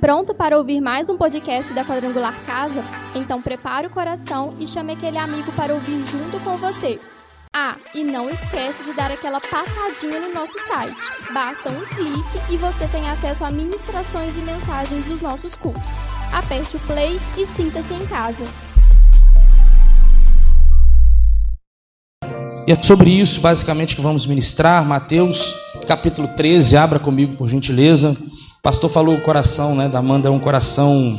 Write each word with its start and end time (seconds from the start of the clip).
Pronto 0.00 0.32
para 0.32 0.56
ouvir 0.56 0.80
mais 0.80 1.10
um 1.10 1.16
podcast 1.18 1.74
da 1.74 1.84
Quadrangular 1.84 2.34
Casa? 2.46 2.82
Então 3.14 3.42
prepare 3.42 3.86
o 3.86 3.90
coração 3.90 4.54
e 4.58 4.66
chame 4.66 4.94
aquele 4.94 5.18
amigo 5.18 5.52
para 5.52 5.74
ouvir 5.74 6.02
junto 6.06 6.42
com 6.42 6.56
você. 6.56 6.98
Ah, 7.54 7.76
e 7.94 8.02
não 8.02 8.30
esquece 8.30 8.82
de 8.82 8.94
dar 8.94 9.10
aquela 9.10 9.38
passadinha 9.42 10.18
no 10.20 10.32
nosso 10.32 10.58
site. 10.66 10.96
Basta 11.34 11.68
um 11.68 11.80
clique 11.94 12.54
e 12.54 12.56
você 12.56 12.88
tem 12.88 13.10
acesso 13.10 13.44
a 13.44 13.50
ministrações 13.50 14.34
e 14.38 14.40
mensagens 14.40 15.04
dos 15.04 15.20
nossos 15.20 15.54
cultos. 15.54 15.82
Aperte 16.32 16.76
o 16.76 16.80
play 16.80 17.20
e 17.36 17.46
sinta-se 17.48 17.92
em 17.92 18.06
casa. 18.06 18.44
E 22.66 22.72
é 22.72 22.82
sobre 22.82 23.10
isso, 23.10 23.38
basicamente, 23.40 23.94
que 23.94 24.00
vamos 24.00 24.26
ministrar. 24.26 24.82
Mateus, 24.82 25.54
capítulo 25.86 26.28
13. 26.28 26.76
Abra 26.78 26.98
comigo, 26.98 27.36
por 27.36 27.50
gentileza. 27.50 28.16
O 28.60 28.62
pastor 28.62 28.90
falou 28.90 29.16
o 29.16 29.22
coração 29.22 29.74
né, 29.74 29.88
da 29.88 29.98
Amanda 29.98 30.28
é 30.28 30.30
um 30.30 30.38
coração 30.38 31.18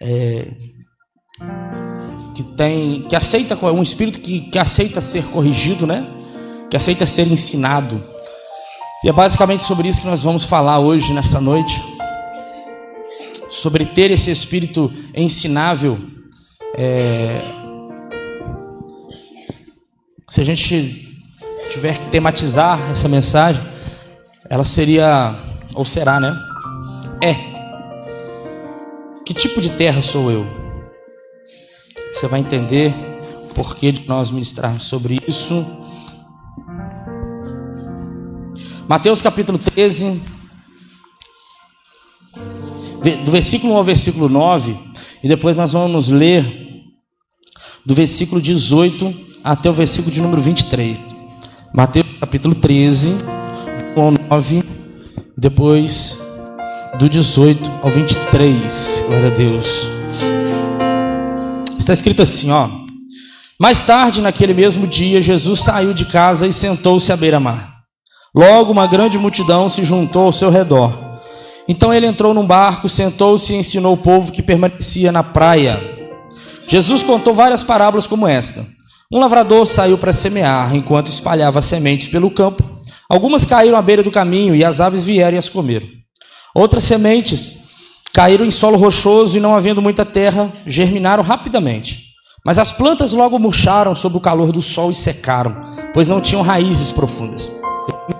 é, 0.00 0.48
que 2.34 2.42
tem, 2.42 3.02
que 3.08 3.16
aceita, 3.16 3.56
um 3.64 3.82
espírito 3.82 4.20
que, 4.20 4.42
que 4.42 4.58
aceita 4.58 5.00
ser 5.00 5.24
corrigido, 5.24 5.86
né? 5.86 6.06
Que 6.70 6.76
aceita 6.76 7.06
ser 7.06 7.26
ensinado. 7.26 8.04
E 9.02 9.08
é 9.08 9.12
basicamente 9.12 9.62
sobre 9.62 9.88
isso 9.88 10.02
que 10.02 10.06
nós 10.06 10.22
vamos 10.22 10.44
falar 10.44 10.78
hoje, 10.78 11.14
nessa 11.14 11.40
noite. 11.40 11.82
Sobre 13.48 13.86
ter 13.86 14.10
esse 14.10 14.30
espírito 14.30 14.92
ensinável. 15.14 15.98
É, 16.76 17.40
se 20.28 20.42
a 20.42 20.44
gente 20.44 21.16
tiver 21.70 21.98
que 21.98 22.06
tematizar 22.06 22.90
essa 22.90 23.08
mensagem, 23.08 23.62
ela 24.50 24.64
seria, 24.64 25.34
ou 25.76 25.84
será, 25.84 26.18
né? 26.18 26.34
É. 27.22 27.34
Que 29.24 29.34
tipo 29.34 29.60
de 29.60 29.70
terra 29.70 30.00
sou 30.00 30.30
eu? 30.30 30.46
Você 32.12 32.26
vai 32.26 32.40
entender 32.40 32.94
o 33.44 33.54
porquê 33.54 33.92
de 33.92 34.08
nós 34.08 34.30
ministrarmos 34.30 34.84
sobre 34.84 35.20
isso. 35.28 35.64
Mateus 38.88 39.20
capítulo 39.20 39.58
13, 39.58 40.22
do 43.24 43.30
versículo 43.30 43.74
1 43.74 43.76
ao 43.76 43.84
versículo 43.84 44.28
9, 44.28 44.78
e 45.22 45.28
depois 45.28 45.56
nós 45.56 45.72
vamos 45.72 46.08
ler 46.08 46.64
do 47.84 47.94
versículo 47.94 48.40
18 48.40 49.26
até 49.44 49.68
o 49.68 49.72
versículo 49.74 50.10
de 50.12 50.22
número 50.22 50.40
23. 50.40 50.98
Mateus 51.74 52.06
capítulo 52.20 52.54
13, 52.54 53.16
9, 54.30 54.75
depois 55.36 56.18
do 56.98 57.08
18 57.08 57.70
ao 57.82 57.90
23. 57.90 59.04
Glória 59.06 59.26
a 59.26 59.34
Deus. 59.34 59.86
Está 61.78 61.92
escrito 61.92 62.22
assim, 62.22 62.50
ó. 62.50 62.68
Mais 63.58 63.82
tarde, 63.82 64.22
naquele 64.22 64.54
mesmo 64.54 64.86
dia, 64.86 65.20
Jesus 65.20 65.60
saiu 65.60 65.92
de 65.92 66.06
casa 66.06 66.46
e 66.46 66.52
sentou-se 66.52 67.12
à 67.12 67.16
beira-mar. 67.16 67.74
Logo, 68.34 68.72
uma 68.72 68.86
grande 68.86 69.18
multidão 69.18 69.68
se 69.68 69.84
juntou 69.84 70.26
ao 70.26 70.32
seu 70.32 70.50
redor. 70.50 71.20
Então 71.68 71.92
ele 71.92 72.06
entrou 72.06 72.32
num 72.32 72.46
barco, 72.46 72.88
sentou-se 72.88 73.52
e 73.52 73.56
ensinou 73.56 73.94
o 73.94 73.98
povo 73.98 74.32
que 74.32 74.42
permanecia 74.42 75.10
na 75.10 75.22
praia. 75.22 75.80
Jesus 76.68 77.02
contou 77.02 77.34
várias 77.34 77.62
parábolas 77.62 78.06
como 78.06 78.26
esta. 78.26 78.66
Um 79.12 79.18
lavrador 79.18 79.66
saiu 79.66 79.96
para 79.96 80.12
semear, 80.12 80.74
enquanto 80.74 81.08
espalhava 81.08 81.62
sementes 81.62 82.08
pelo 82.08 82.30
campo. 82.30 82.75
Algumas 83.08 83.44
caíram 83.44 83.78
à 83.78 83.82
beira 83.82 84.02
do 84.02 84.10
caminho 84.10 84.54
e 84.54 84.64
as 84.64 84.80
aves 84.80 85.04
vieram 85.04 85.36
e 85.36 85.38
as 85.38 85.48
comeram. 85.48 85.86
Outras 86.54 86.84
sementes 86.84 87.64
caíram 88.12 88.44
em 88.44 88.50
solo 88.50 88.76
rochoso 88.76 89.36
e, 89.36 89.40
não 89.40 89.54
havendo 89.54 89.82
muita 89.82 90.04
terra, 90.04 90.52
germinaram 90.66 91.22
rapidamente. 91.22 92.06
Mas 92.44 92.58
as 92.58 92.72
plantas 92.72 93.12
logo 93.12 93.38
murcharam 93.38 93.94
sob 93.94 94.16
o 94.16 94.20
calor 94.20 94.52
do 94.52 94.62
sol 94.62 94.90
e 94.90 94.94
secaram, 94.94 95.54
pois 95.92 96.08
não 96.08 96.20
tinham 96.20 96.42
raízes 96.42 96.90
profundas. 96.90 97.50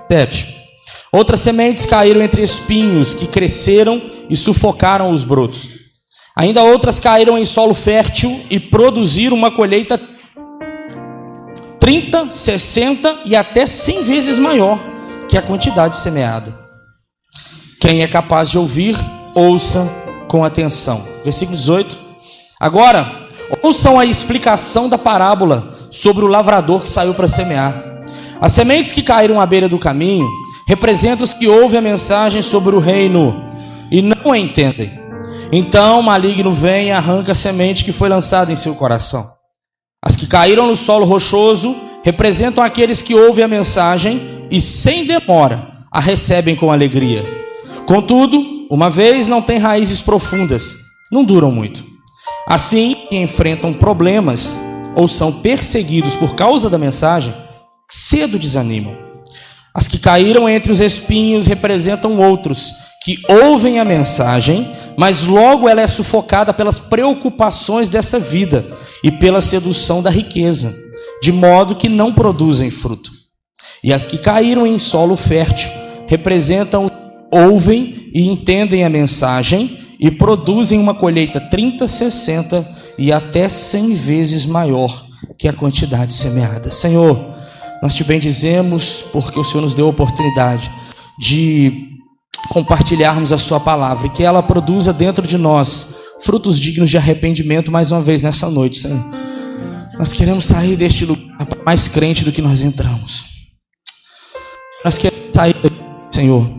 7. 0.09 0.55
Outras 1.11 1.39
sementes 1.39 1.85
caíram 1.85 2.21
entre 2.21 2.41
espinhos 2.41 3.13
que 3.13 3.25
cresceram 3.25 4.01
e 4.29 4.35
sufocaram 4.35 5.11
os 5.11 5.23
brotos. 5.23 5.69
Ainda 6.35 6.63
outras 6.63 6.99
caíram 6.99 7.37
em 7.37 7.45
solo 7.45 7.73
fértil 7.73 8.39
e 8.49 8.59
produziram 8.59 9.35
uma 9.35 9.49
colheita 9.49 9.99
30, 11.87 12.29
60 12.29 13.19
e 13.23 13.33
até 13.33 13.65
100 13.65 14.03
vezes 14.03 14.37
maior 14.37 14.77
que 15.29 15.37
a 15.37 15.41
quantidade 15.41 15.95
semeada. 15.95 16.53
Quem 17.79 18.01
é 18.01 18.07
capaz 18.07 18.51
de 18.51 18.57
ouvir, 18.57 18.97
ouça 19.33 19.89
com 20.27 20.43
atenção. 20.43 21.07
Versículo 21.23 21.55
18. 21.55 21.97
Agora, 22.59 23.25
ouçam 23.63 23.97
a 23.97 24.05
explicação 24.05 24.89
da 24.89 24.97
parábola 24.97 25.77
sobre 25.89 26.25
o 26.25 26.27
lavrador 26.27 26.81
que 26.81 26.89
saiu 26.89 27.13
para 27.13 27.25
semear. 27.25 27.81
As 28.41 28.51
sementes 28.51 28.91
que 28.91 29.01
caíram 29.01 29.39
à 29.39 29.45
beira 29.45 29.69
do 29.69 29.79
caminho 29.79 30.27
representam 30.67 31.23
os 31.23 31.33
que 31.33 31.47
ouvem 31.47 31.79
a 31.79 31.81
mensagem 31.81 32.41
sobre 32.41 32.75
o 32.75 32.79
reino 32.79 33.49
e 33.89 34.01
não 34.01 34.33
a 34.33 34.37
entendem. 34.37 34.99
Então 35.53 36.01
o 36.01 36.03
maligno 36.03 36.51
vem 36.51 36.87
e 36.87 36.91
arranca 36.91 37.31
a 37.31 37.35
semente 37.35 37.85
que 37.85 37.93
foi 37.93 38.09
lançada 38.09 38.51
em 38.51 38.57
seu 38.57 38.75
coração. 38.75 39.36
As 40.03 40.15
que 40.15 40.27
caíram 40.27 40.67
no 40.67 40.75
solo 40.75 41.05
rochoso 41.05 41.75
representam 42.03 42.63
aqueles 42.63 43.01
que 43.01 43.15
ouvem 43.15 43.43
a 43.43 43.47
mensagem 43.47 44.47
e, 44.49 44.61
sem 44.61 45.05
demora, 45.05 45.85
a 45.91 45.99
recebem 45.99 46.55
com 46.55 46.71
alegria. 46.71 47.25
Contudo, 47.85 48.67
uma 48.69 48.89
vez 48.89 49.27
não 49.27 49.41
têm 49.41 49.57
raízes 49.57 50.01
profundas, 50.01 50.75
não 51.11 51.23
duram 51.23 51.51
muito. 51.51 51.83
Assim, 52.47 53.07
enfrentam 53.11 53.73
problemas 53.73 54.57
ou 54.95 55.07
são 55.07 55.31
perseguidos 55.31 56.15
por 56.15 56.35
causa 56.35 56.69
da 56.69 56.77
mensagem, 56.77 57.33
cedo 57.89 58.39
desanimam. 58.39 58.95
As 59.73 59.87
que 59.87 59.99
caíram 59.99 60.49
entre 60.49 60.71
os 60.71 60.81
espinhos 60.81 61.45
representam 61.45 62.17
outros 62.17 62.71
que 63.07 63.23
ouvem 63.29 63.79
a 63.79 63.85
mensagem, 63.85 64.69
mas 64.97 65.23
logo 65.23 65.69
ela 65.69 65.79
é 65.79 65.87
sufocada 65.87 66.53
pelas 66.53 66.77
preocupações 66.77 67.89
dessa 67.89 68.19
vida 68.19 68.65
e 69.01 69.09
pela 69.09 69.39
sedução 69.39 70.03
da 70.03 70.09
riqueza, 70.09 70.75
de 71.21 71.31
modo 71.31 71.77
que 71.77 71.87
não 71.87 72.11
produzem 72.11 72.69
fruto. 72.69 73.09
E 73.81 73.93
as 73.93 74.05
que 74.05 74.17
caíram 74.17 74.67
em 74.67 74.77
solo 74.77 75.15
fértil 75.15 75.71
representam, 76.05 76.91
ouvem 77.31 78.11
e 78.13 78.27
entendem 78.27 78.83
a 78.83 78.89
mensagem 78.89 79.79
e 79.97 80.11
produzem 80.11 80.77
uma 80.77 80.93
colheita 80.93 81.39
30, 81.39 81.87
60 81.87 82.69
e 82.97 83.09
até 83.09 83.47
100 83.47 83.93
vezes 83.93 84.45
maior 84.45 85.07
que 85.37 85.47
a 85.47 85.53
quantidade 85.53 86.11
semeada. 86.11 86.71
Senhor, 86.71 87.33
nós 87.81 87.95
te 87.95 88.03
bendizemos 88.03 89.01
porque 89.13 89.39
o 89.39 89.45
Senhor 89.45 89.61
nos 89.61 89.75
deu 89.75 89.85
a 89.85 89.91
oportunidade 89.91 90.69
de 91.17 91.96
compartilharmos 92.47 93.31
a 93.31 93.37
Sua 93.37 93.59
palavra 93.59 94.07
e 94.07 94.09
que 94.09 94.23
ela 94.23 94.41
produza 94.41 94.93
dentro 94.93 95.25
de 95.25 95.37
nós 95.37 95.95
frutos 96.19 96.59
dignos 96.59 96.89
de 96.89 96.97
arrependimento 96.97 97.71
mais 97.71 97.91
uma 97.91 98.01
vez 98.01 98.23
nessa 98.23 98.49
noite, 98.49 98.79
Senhor. 98.79 99.03
Nós 99.97 100.13
queremos 100.13 100.45
sair 100.45 100.75
deste 100.75 101.05
lugar 101.05 101.25
mais 101.65 101.87
crente 101.87 102.23
do 102.23 102.31
que 102.31 102.41
nós 102.41 102.61
entramos. 102.61 103.25
Nós 104.83 104.97
queremos 104.97 105.33
sair, 105.33 105.55
Senhor, 106.11 106.49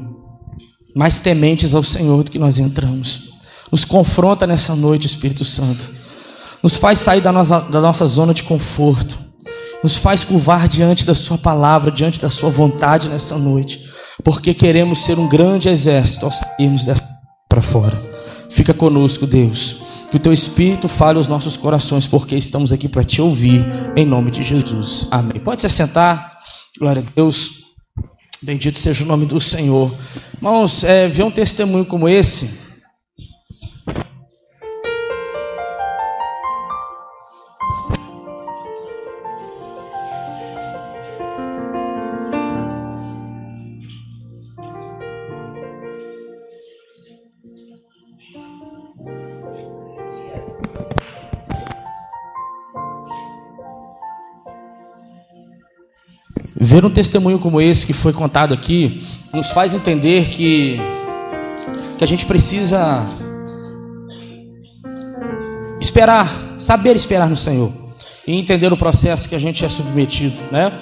mais 0.94 1.20
tementes 1.20 1.74
ao 1.74 1.82
Senhor 1.82 2.22
do 2.22 2.30
que 2.30 2.38
nós 2.38 2.58
entramos. 2.58 3.30
Nos 3.70 3.84
confronta 3.84 4.46
nessa 4.46 4.74
noite, 4.74 5.06
Espírito 5.06 5.44
Santo. 5.44 5.88
Nos 6.62 6.76
faz 6.76 6.98
sair 6.98 7.20
da 7.20 7.32
nossa, 7.32 7.60
da 7.60 7.80
nossa 7.80 8.06
zona 8.06 8.34
de 8.34 8.42
conforto. 8.42 9.18
Nos 9.82 9.96
faz 9.96 10.24
curvar 10.24 10.66
diante 10.66 11.06
da 11.06 11.14
Sua 11.14 11.38
palavra, 11.38 11.90
diante 11.90 12.20
da 12.20 12.28
Sua 12.28 12.50
vontade 12.50 13.08
nessa 13.08 13.38
noite 13.38 13.88
porque 14.24 14.54
queremos 14.54 15.04
ser 15.04 15.18
um 15.18 15.28
grande 15.28 15.68
exército 15.68 16.26
ao 16.26 16.32
sairmos 16.32 16.84
para 17.48 17.62
fora. 17.62 18.02
Fica 18.50 18.74
conosco, 18.74 19.26
Deus. 19.26 19.82
Que 20.10 20.16
o 20.16 20.20
teu 20.20 20.32
Espírito 20.32 20.88
fale 20.88 21.18
aos 21.18 21.28
nossos 21.28 21.56
corações, 21.56 22.06
porque 22.06 22.34
estamos 22.34 22.72
aqui 22.72 22.88
para 22.88 23.04
te 23.04 23.20
ouvir, 23.20 23.64
em 23.94 24.06
nome 24.06 24.30
de 24.30 24.42
Jesus. 24.42 25.06
Amém. 25.10 25.40
Pode 25.40 25.60
se 25.60 25.68
sentar. 25.68 26.38
Glória 26.78 27.02
a 27.06 27.10
Deus. 27.14 27.58
Bendito 28.42 28.78
seja 28.78 29.04
o 29.04 29.06
nome 29.06 29.26
do 29.26 29.40
Senhor. 29.40 29.94
Irmãos, 30.36 30.84
é, 30.84 31.08
ver 31.08 31.24
um 31.24 31.30
testemunho 31.30 31.84
como 31.84 32.08
esse 32.08 32.67
Ver 56.78 56.84
um 56.84 56.90
testemunho 56.90 57.40
como 57.40 57.60
esse 57.60 57.84
que 57.84 57.92
foi 57.92 58.12
contado 58.12 58.54
aqui 58.54 59.04
nos 59.34 59.50
faz 59.50 59.74
entender 59.74 60.28
que 60.28 60.80
que 61.98 62.04
a 62.04 62.06
gente 62.06 62.24
precisa 62.24 63.04
esperar, 65.80 66.32
saber 66.56 66.94
esperar 66.94 67.28
no 67.28 67.34
Senhor 67.34 67.72
e 68.24 68.38
entender 68.38 68.72
o 68.72 68.76
processo 68.76 69.28
que 69.28 69.34
a 69.34 69.40
gente 69.40 69.64
é 69.64 69.68
submetido, 69.68 70.38
né? 70.52 70.78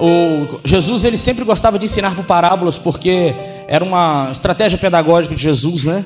O 0.00 0.58
Jesus 0.64 1.04
ele 1.04 1.16
sempre 1.16 1.44
gostava 1.44 1.78
de 1.78 1.84
ensinar 1.84 2.16
por 2.16 2.24
parábolas 2.24 2.76
porque 2.76 3.32
era 3.68 3.84
uma 3.84 4.30
estratégia 4.32 4.76
pedagógica 4.76 5.32
de 5.32 5.40
Jesus, 5.40 5.84
né? 5.84 6.04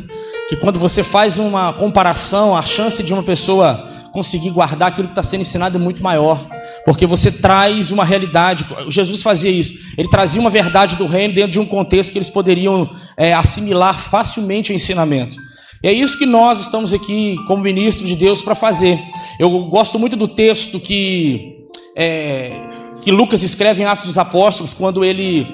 Que 0.51 0.57
quando 0.57 0.79
você 0.79 1.03
faz 1.03 1.39
uma 1.39 1.73
comparação, 1.73 2.55
a 2.55 2.61
chance 2.61 3.03
de 3.03 3.15
uma 3.15 3.23
pessoa 3.23 3.89
conseguir 4.13 4.51
guardar 4.51 4.89
aquilo 4.89 5.09
que 5.09 5.13
está 5.13 5.23
sendo 5.23 5.43
ensinado 5.43 5.77
é 5.77 5.81
muito 5.81 6.03
maior, 6.03 6.47
porque 6.85 7.07
você 7.07 7.31
traz 7.31 7.91
uma 7.91 8.05
realidade. 8.05 8.67
Jesus 8.89 9.23
fazia 9.23 9.51
isso, 9.51 9.75
ele 9.97 10.09
trazia 10.09 10.41
uma 10.41 10.51
verdade 10.51 10.97
do 10.97 11.07
reino 11.07 11.35
dentro 11.35 11.53
de 11.53 11.61
um 11.61 11.67
contexto 11.67 12.13
que 12.13 12.19
eles 12.19 12.31
poderiam 12.31 12.91
é, 13.17 13.33
assimilar 13.33 13.99
facilmente 13.99 14.73
o 14.73 14.75
ensinamento. 14.75 15.37
E 15.83 15.89
é 15.89 15.93
isso 15.93 16.19
que 16.19 16.27
nós 16.27 16.61
estamos 16.61 16.93
aqui, 16.93 17.37
como 17.47 17.63
ministros 17.63 18.07
de 18.07 18.15
Deus, 18.15 18.43
para 18.43 18.55
fazer. 18.55 18.99
Eu 19.39 19.65
gosto 19.65 19.99
muito 19.99 20.15
do 20.15 20.29
texto 20.29 20.79
que, 20.79 21.57
é, 21.97 22.53
que 23.01 23.11
Lucas 23.11 23.43
escreve 23.43 23.83
em 23.83 23.87
Atos 23.87 24.07
dos 24.07 24.19
Apóstolos, 24.19 24.75
quando 24.75 25.03
ele, 25.03 25.47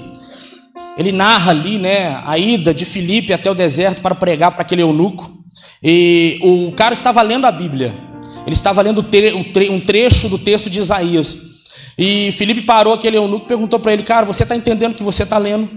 ele 0.99 1.13
narra 1.13 1.53
ali 1.53 1.79
né, 1.79 2.21
a 2.27 2.37
ida 2.37 2.75
de 2.75 2.85
Filipe 2.85 3.33
até 3.33 3.49
o 3.49 3.55
deserto 3.55 4.03
para 4.03 4.17
pregar 4.17 4.51
para 4.51 4.63
aquele 4.63 4.83
eunuco. 4.83 5.31
E 5.81 6.41
o 6.43 6.73
cara 6.73 6.93
estava 6.93 7.23
lendo 7.23 7.47
a 7.47 7.53
Bíblia, 7.53 7.95
ele 8.47 8.55
estava 8.55 8.81
lendo 8.81 9.05
um 9.71 9.81
trecho 9.81 10.29
do 10.29 10.39
texto 10.39 10.71
de 10.71 10.79
Isaías. 10.79 11.37
E 11.99 12.31
Filipe 12.33 12.63
parou 12.63 12.95
aquele 12.95 13.17
eunuco 13.17 13.47
e 13.47 13.49
perguntou 13.49 13.81
para 13.81 13.93
ele: 13.93 14.03
Cara, 14.03 14.25
você 14.25 14.45
está 14.45 14.55
entendendo 14.55 14.93
o 14.93 14.95
que 14.95 15.03
você 15.03 15.25
está 15.25 15.37
lendo? 15.37 15.69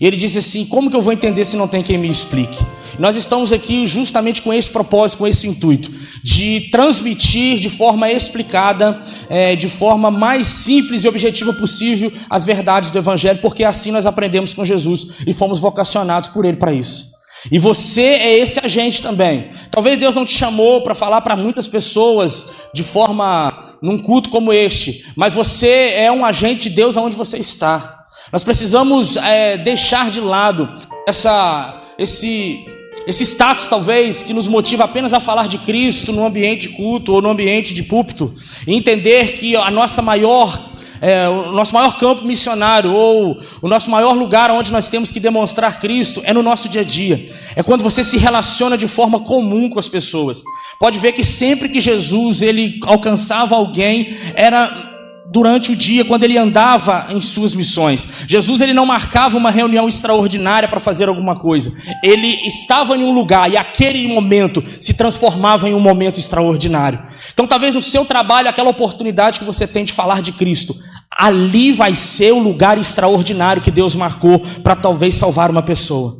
E 0.00 0.06
ele 0.06 0.16
disse 0.16 0.38
assim: 0.38 0.66
Como 0.66 0.90
que 0.90 0.96
eu 0.96 1.02
vou 1.02 1.12
entender 1.12 1.44
se 1.44 1.56
não 1.56 1.68
tem 1.68 1.82
quem 1.82 1.96
me 1.96 2.08
explique? 2.08 2.58
Nós 2.98 3.16
estamos 3.16 3.52
aqui 3.52 3.86
justamente 3.86 4.42
com 4.42 4.52
esse 4.52 4.68
propósito, 4.68 5.18
com 5.18 5.26
esse 5.26 5.48
intuito, 5.48 5.90
de 6.22 6.68
transmitir 6.70 7.58
de 7.58 7.70
forma 7.70 8.10
explicada, 8.10 9.00
é, 9.28 9.56
de 9.56 9.68
forma 9.68 10.10
mais 10.10 10.46
simples 10.48 11.04
e 11.04 11.08
objetiva 11.08 11.52
possível, 11.52 12.12
as 12.28 12.44
verdades 12.44 12.90
do 12.90 12.98
Evangelho, 12.98 13.38
porque 13.40 13.64
assim 13.64 13.90
nós 13.90 14.04
aprendemos 14.04 14.52
com 14.52 14.64
Jesus 14.64 15.18
e 15.26 15.32
fomos 15.32 15.58
vocacionados 15.58 16.28
por 16.28 16.44
Ele 16.44 16.56
para 16.56 16.72
isso. 16.72 17.19
E 17.50 17.58
você 17.58 18.02
é 18.02 18.38
esse 18.38 18.58
agente 18.58 19.02
também. 19.02 19.50
Talvez 19.70 19.98
Deus 19.98 20.16
não 20.16 20.24
te 20.24 20.36
chamou 20.36 20.82
para 20.82 20.94
falar 20.94 21.20
para 21.20 21.36
muitas 21.36 21.68
pessoas 21.68 22.46
de 22.74 22.82
forma 22.82 23.76
num 23.80 23.98
culto 23.98 24.28
como 24.28 24.52
este, 24.52 25.04
mas 25.16 25.32
você 25.32 25.92
é 25.94 26.12
um 26.12 26.24
agente 26.24 26.68
de 26.68 26.76
Deus 26.76 26.96
aonde 26.96 27.16
você 27.16 27.38
está. 27.38 28.04
Nós 28.32 28.44
precisamos 28.44 29.16
é, 29.16 29.56
deixar 29.56 30.10
de 30.10 30.20
lado 30.20 30.68
essa, 31.06 31.80
esse 31.98 32.64
esse 33.06 33.24
status, 33.24 33.66
talvez, 33.66 34.22
que 34.22 34.32
nos 34.32 34.46
motiva 34.46 34.84
apenas 34.84 35.12
a 35.12 35.20
falar 35.20 35.48
de 35.48 35.58
Cristo 35.58 36.12
no 36.12 36.24
ambiente 36.24 36.68
culto 36.68 37.14
ou 37.14 37.22
no 37.22 37.30
ambiente 37.30 37.72
de 37.72 37.82
púlpito, 37.82 38.34
e 38.66 38.74
entender 38.74 39.32
que 39.38 39.56
a 39.56 39.70
nossa 39.70 40.02
maior, 40.02 40.70
é, 41.00 41.28
o 41.28 41.52
nosso 41.52 41.72
maior 41.72 41.98
campo 41.98 42.24
missionário 42.24 42.92
ou 42.92 43.38
o 43.62 43.68
nosso 43.68 43.90
maior 43.90 44.12
lugar 44.12 44.50
onde 44.50 44.70
nós 44.70 44.88
temos 44.88 45.10
que 45.10 45.18
demonstrar 45.18 45.78
Cristo 45.78 46.20
é 46.24 46.32
no 46.32 46.42
nosso 46.42 46.68
dia 46.68 46.82
a 46.82 46.84
dia. 46.84 47.32
É 47.56 47.62
quando 47.62 47.82
você 47.82 48.04
se 48.04 48.18
relaciona 48.18 48.76
de 48.76 48.86
forma 48.86 49.20
comum 49.20 49.70
com 49.70 49.78
as 49.78 49.88
pessoas. 49.88 50.42
Pode 50.78 50.98
ver 50.98 51.12
que 51.12 51.24
sempre 51.24 51.68
que 51.68 51.80
Jesus 51.80 52.42
ele 52.42 52.78
alcançava 52.84 53.54
alguém, 53.54 54.16
era 54.34 54.90
durante 55.30 55.70
o 55.70 55.76
dia 55.76 56.04
quando 56.04 56.24
ele 56.24 56.36
andava 56.36 57.06
em 57.08 57.20
suas 57.20 57.54
missões. 57.54 58.06
Jesus 58.26 58.60
ele 58.60 58.74
não 58.74 58.84
marcava 58.84 59.36
uma 59.36 59.50
reunião 59.50 59.88
extraordinária 59.88 60.68
para 60.68 60.80
fazer 60.80 61.08
alguma 61.08 61.36
coisa. 61.36 61.72
Ele 62.02 62.46
estava 62.46 62.96
em 62.96 63.04
um 63.04 63.12
lugar 63.12 63.50
e 63.50 63.56
aquele 63.56 64.08
momento 64.08 64.62
se 64.80 64.92
transformava 64.92 65.68
em 65.68 65.74
um 65.74 65.80
momento 65.80 66.18
extraordinário. 66.18 67.00
Então 67.32 67.46
talvez 67.46 67.76
no 67.76 67.82
seu 67.82 68.04
trabalho 68.04 68.48
aquela 68.48 68.70
oportunidade 68.70 69.38
que 69.38 69.44
você 69.44 69.66
tem 69.66 69.84
de 69.84 69.92
falar 69.92 70.20
de 70.20 70.32
Cristo, 70.32 70.74
ali 71.16 71.72
vai 71.72 71.94
ser 71.94 72.32
o 72.32 72.38
lugar 72.38 72.78
extraordinário 72.78 73.62
que 73.62 73.70
Deus 73.70 73.94
marcou 73.94 74.40
para 74.62 74.76
talvez 74.76 75.14
salvar 75.14 75.50
uma 75.50 75.62
pessoa. 75.62 76.18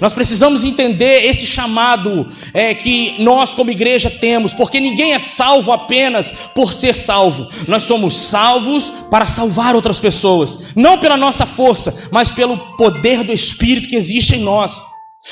Nós 0.00 0.12
precisamos 0.12 0.64
entender 0.64 1.24
esse 1.24 1.46
chamado 1.46 2.26
é, 2.52 2.74
que 2.74 3.14
nós, 3.18 3.54
como 3.54 3.70
igreja, 3.70 4.10
temos, 4.10 4.52
porque 4.52 4.80
ninguém 4.80 5.14
é 5.14 5.18
salvo 5.18 5.72
apenas 5.72 6.30
por 6.54 6.72
ser 6.72 6.94
salvo. 6.96 7.46
Nós 7.68 7.84
somos 7.84 8.16
salvos 8.16 8.92
para 9.10 9.26
salvar 9.26 9.74
outras 9.74 10.00
pessoas, 10.00 10.72
não 10.74 10.98
pela 10.98 11.16
nossa 11.16 11.46
força, 11.46 12.08
mas 12.10 12.30
pelo 12.30 12.76
poder 12.76 13.22
do 13.22 13.32
Espírito 13.32 13.88
que 13.88 13.96
existe 13.96 14.36
em 14.36 14.40
nós. 14.40 14.82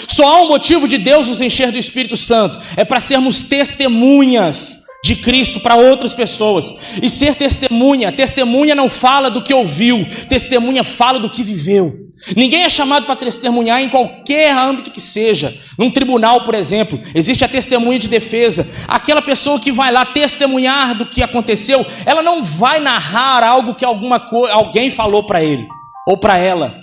Só 0.08 0.26
há 0.26 0.42
um 0.42 0.48
motivo 0.48 0.88
de 0.88 0.98
Deus 0.98 1.28
nos 1.28 1.40
encher 1.40 1.70
do 1.70 1.78
Espírito 1.78 2.16
Santo, 2.16 2.58
é 2.76 2.84
para 2.84 3.00
sermos 3.00 3.42
testemunhas 3.42 4.83
de 5.04 5.16
Cristo 5.16 5.60
para 5.60 5.76
outras 5.76 6.14
pessoas. 6.14 6.72
E 7.02 7.10
ser 7.10 7.34
testemunha, 7.34 8.10
testemunha 8.10 8.74
não 8.74 8.88
fala 8.88 9.30
do 9.30 9.42
que 9.42 9.52
ouviu, 9.52 10.08
testemunha 10.30 10.82
fala 10.82 11.18
do 11.18 11.28
que 11.28 11.42
viveu. 11.42 11.94
Ninguém 12.34 12.62
é 12.62 12.70
chamado 12.70 13.04
para 13.04 13.14
testemunhar 13.16 13.82
em 13.82 13.90
qualquer 13.90 14.56
âmbito 14.56 14.90
que 14.90 15.02
seja. 15.02 15.54
Num 15.78 15.90
tribunal, 15.90 16.42
por 16.44 16.54
exemplo, 16.54 16.98
existe 17.14 17.44
a 17.44 17.48
testemunha 17.48 17.98
de 17.98 18.08
defesa. 18.08 18.66
Aquela 18.88 19.20
pessoa 19.20 19.60
que 19.60 19.70
vai 19.70 19.92
lá 19.92 20.06
testemunhar 20.06 20.94
do 20.94 21.04
que 21.04 21.22
aconteceu, 21.22 21.84
ela 22.06 22.22
não 22.22 22.42
vai 22.42 22.80
narrar 22.80 23.44
algo 23.44 23.74
que 23.74 23.84
alguma 23.84 24.26
alguém 24.52 24.88
falou 24.88 25.24
para 25.24 25.44
ele 25.44 25.68
ou 26.08 26.16
para 26.16 26.38
ela. 26.38 26.74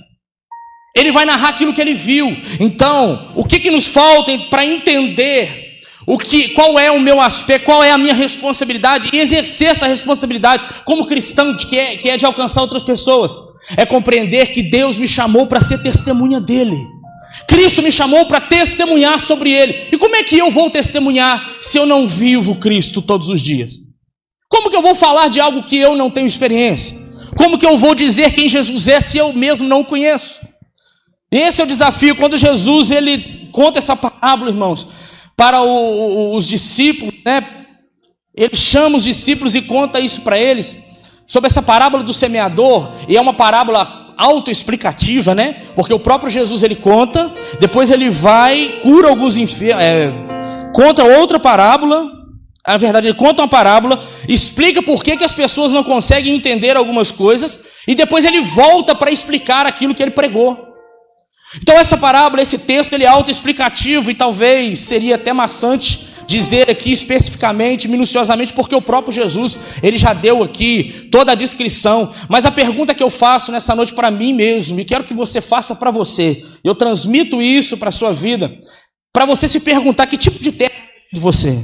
Ele 0.96 1.12
vai 1.12 1.26
narrar 1.26 1.50
aquilo 1.50 1.74
que 1.74 1.82
ele 1.82 1.96
viu. 1.96 2.38
Então, 2.60 3.32
o 3.36 3.44
que, 3.44 3.60
que 3.60 3.72
nos 3.72 3.88
falta 3.88 4.38
para 4.52 4.64
entender 4.64 5.71
o 6.12 6.18
que, 6.18 6.50
qual 6.50 6.78
é 6.78 6.92
o 6.92 7.00
meu 7.00 7.22
aspecto, 7.22 7.64
qual 7.64 7.82
é 7.82 7.90
a 7.90 7.98
minha 7.98 8.14
responsabilidade 8.14 9.10
e 9.14 9.20
exercer 9.20 9.70
essa 9.70 9.88
responsabilidade 9.88 10.62
como 10.84 11.06
cristão 11.06 11.56
de 11.56 11.66
que 11.66 11.80
é, 11.80 11.96
que 11.96 12.10
é 12.10 12.18
de 12.18 12.26
alcançar 12.26 12.60
outras 12.60 12.84
pessoas. 12.84 13.32
É 13.78 13.86
compreender 13.86 14.48
que 14.48 14.62
Deus 14.62 15.00
me 15.00 15.08
chamou 15.08 15.48
para 15.48 15.62
ser 15.62 15.82
testemunha 15.82 16.42
dele. 16.42 16.86
Cristo 17.48 17.82
me 17.82 17.90
chamou 17.90 18.26
para 18.26 18.42
testemunhar 18.42 19.22
sobre 19.22 19.54
ele. 19.54 19.88
E 19.90 19.98
como 19.98 20.18
é 20.18 20.22
que 20.22 20.38
eu 20.38 20.52
vou 20.52 20.70
testemunhar 20.70 21.50
se 21.62 21.78
eu 21.78 21.86
não 21.86 22.06
vivo 22.06 22.56
Cristo 22.56 23.02
todos 23.02 23.30
os 23.30 23.40
dias? 23.40 23.78
Como 24.50 24.70
que 24.70 24.76
eu 24.76 24.82
vou 24.82 24.94
falar 24.94 25.30
de 25.30 25.40
algo 25.40 25.64
que 25.64 25.78
eu 25.78 25.96
não 25.96 26.12
tenho 26.12 26.28
experiência? 26.28 26.94
Como 27.38 27.58
que 27.58 27.66
eu 27.66 27.78
vou 27.78 27.96
dizer 27.96 28.34
quem 28.34 28.50
Jesus 28.50 28.90
é 28.90 29.00
se 29.00 29.18
eu 29.18 29.32
mesmo 29.32 29.66
não 29.66 29.80
o 29.80 29.86
conheço? 29.86 30.42
Esse 31.32 31.62
é 31.62 31.64
o 31.64 31.68
desafio 31.68 32.18
quando 32.18 32.36
Jesus 32.36 32.92
ele 32.92 33.48
conta 33.54 33.78
essa 33.78 33.96
parábola, 33.96 34.52
irmãos 34.52 35.00
para 35.42 35.64
o, 35.64 36.36
os 36.36 36.48
discípulos, 36.48 37.16
né? 37.26 37.44
Ele 38.36 38.56
chama 38.56 38.98
os 38.98 39.04
discípulos 39.04 39.56
e 39.56 39.64
conta 39.64 40.00
isso 40.00 40.22
para 40.22 40.38
eles 40.38 40.76
sobre 41.26 41.48
essa 41.48 41.64
parábola 41.64 42.04
do 42.04 42.14
semeador, 42.14 42.92
e 43.08 43.18
é 43.18 43.22
uma 43.22 43.34
parábola 43.34 44.14
autoexplicativa, 44.16 45.34
né? 45.34 45.64
Porque 45.74 45.92
o 45.92 46.00
próprio 46.00 46.30
Jesus 46.30 46.62
ele 46.62 46.76
conta, 46.76 47.34
depois 47.60 47.90
ele 47.90 48.08
vai, 48.08 48.82
cura 48.84 49.10
alguns 49.10 49.36
enfermos, 49.36 49.82
é, 49.84 50.14
conta 50.76 51.04
outra 51.04 51.40
parábola, 51.40 52.12
na 52.68 52.78
verdade 52.78 53.08
ele 53.08 53.18
conta 53.18 53.42
uma 53.42 53.48
parábola, 53.48 54.00
explica 54.28 54.84
por 54.84 55.04
que, 55.04 55.18
que 55.18 55.24
as 55.24 55.34
pessoas 55.34 55.74
não 55.74 55.84
conseguem 55.84 56.36
entender 56.36 56.78
algumas 56.78 57.12
coisas, 57.12 57.66
e 57.88 57.96
depois 57.96 58.26
ele 58.26 58.42
volta 58.42 58.94
para 58.94 59.10
explicar 59.10 59.66
aquilo 59.66 59.96
que 59.96 60.04
ele 60.04 60.12
pregou. 60.12 60.71
Então 61.56 61.76
essa 61.78 61.98
parábola, 61.98 62.42
esse 62.42 62.58
texto, 62.58 62.94
ele 62.94 63.04
é 63.04 63.08
autoexplicativo 63.08 64.10
e 64.10 64.14
talvez 64.14 64.80
seria 64.80 65.16
até 65.16 65.34
maçante 65.34 66.12
dizer 66.26 66.70
aqui 66.70 66.94
especificamente, 66.94 67.90
minuciosamente, 67.90 68.54
porque 68.54 68.74
o 68.74 68.82
próprio 68.82 69.14
Jesus, 69.14 69.60
ele 69.84 69.98
já 69.98 70.14
deu 70.14 70.42
aqui 70.42 71.10
toda 71.12 71.34
a 71.34 71.36
descrição. 71.36 72.12
Mas 72.30 72.46
a 72.46 72.52
pergunta 72.52 72.96
que 72.96 73.04
eu 73.04 73.10
faço 73.10 73.52
nessa 73.52 73.76
noite 73.76 73.94
para 73.94 74.10
mim 74.10 74.34
mesmo, 74.34 74.80
e 74.80 74.86
quero 74.86 75.04
que 75.04 75.14
você 75.14 75.42
faça 75.42 75.76
para 75.76 75.92
você, 75.92 76.42
eu 76.64 76.74
transmito 76.74 77.42
isso 77.42 77.76
para 77.78 77.90
a 77.90 77.92
sua 77.92 78.14
vida, 78.14 78.58
para 79.12 79.26
você 79.26 79.46
se 79.46 79.60
perguntar 79.60 80.08
que 80.08 80.16
tipo 80.16 80.42
de 80.42 80.54
terra 80.54 80.72
é 80.74 81.16
de 81.16 81.20
você. 81.20 81.60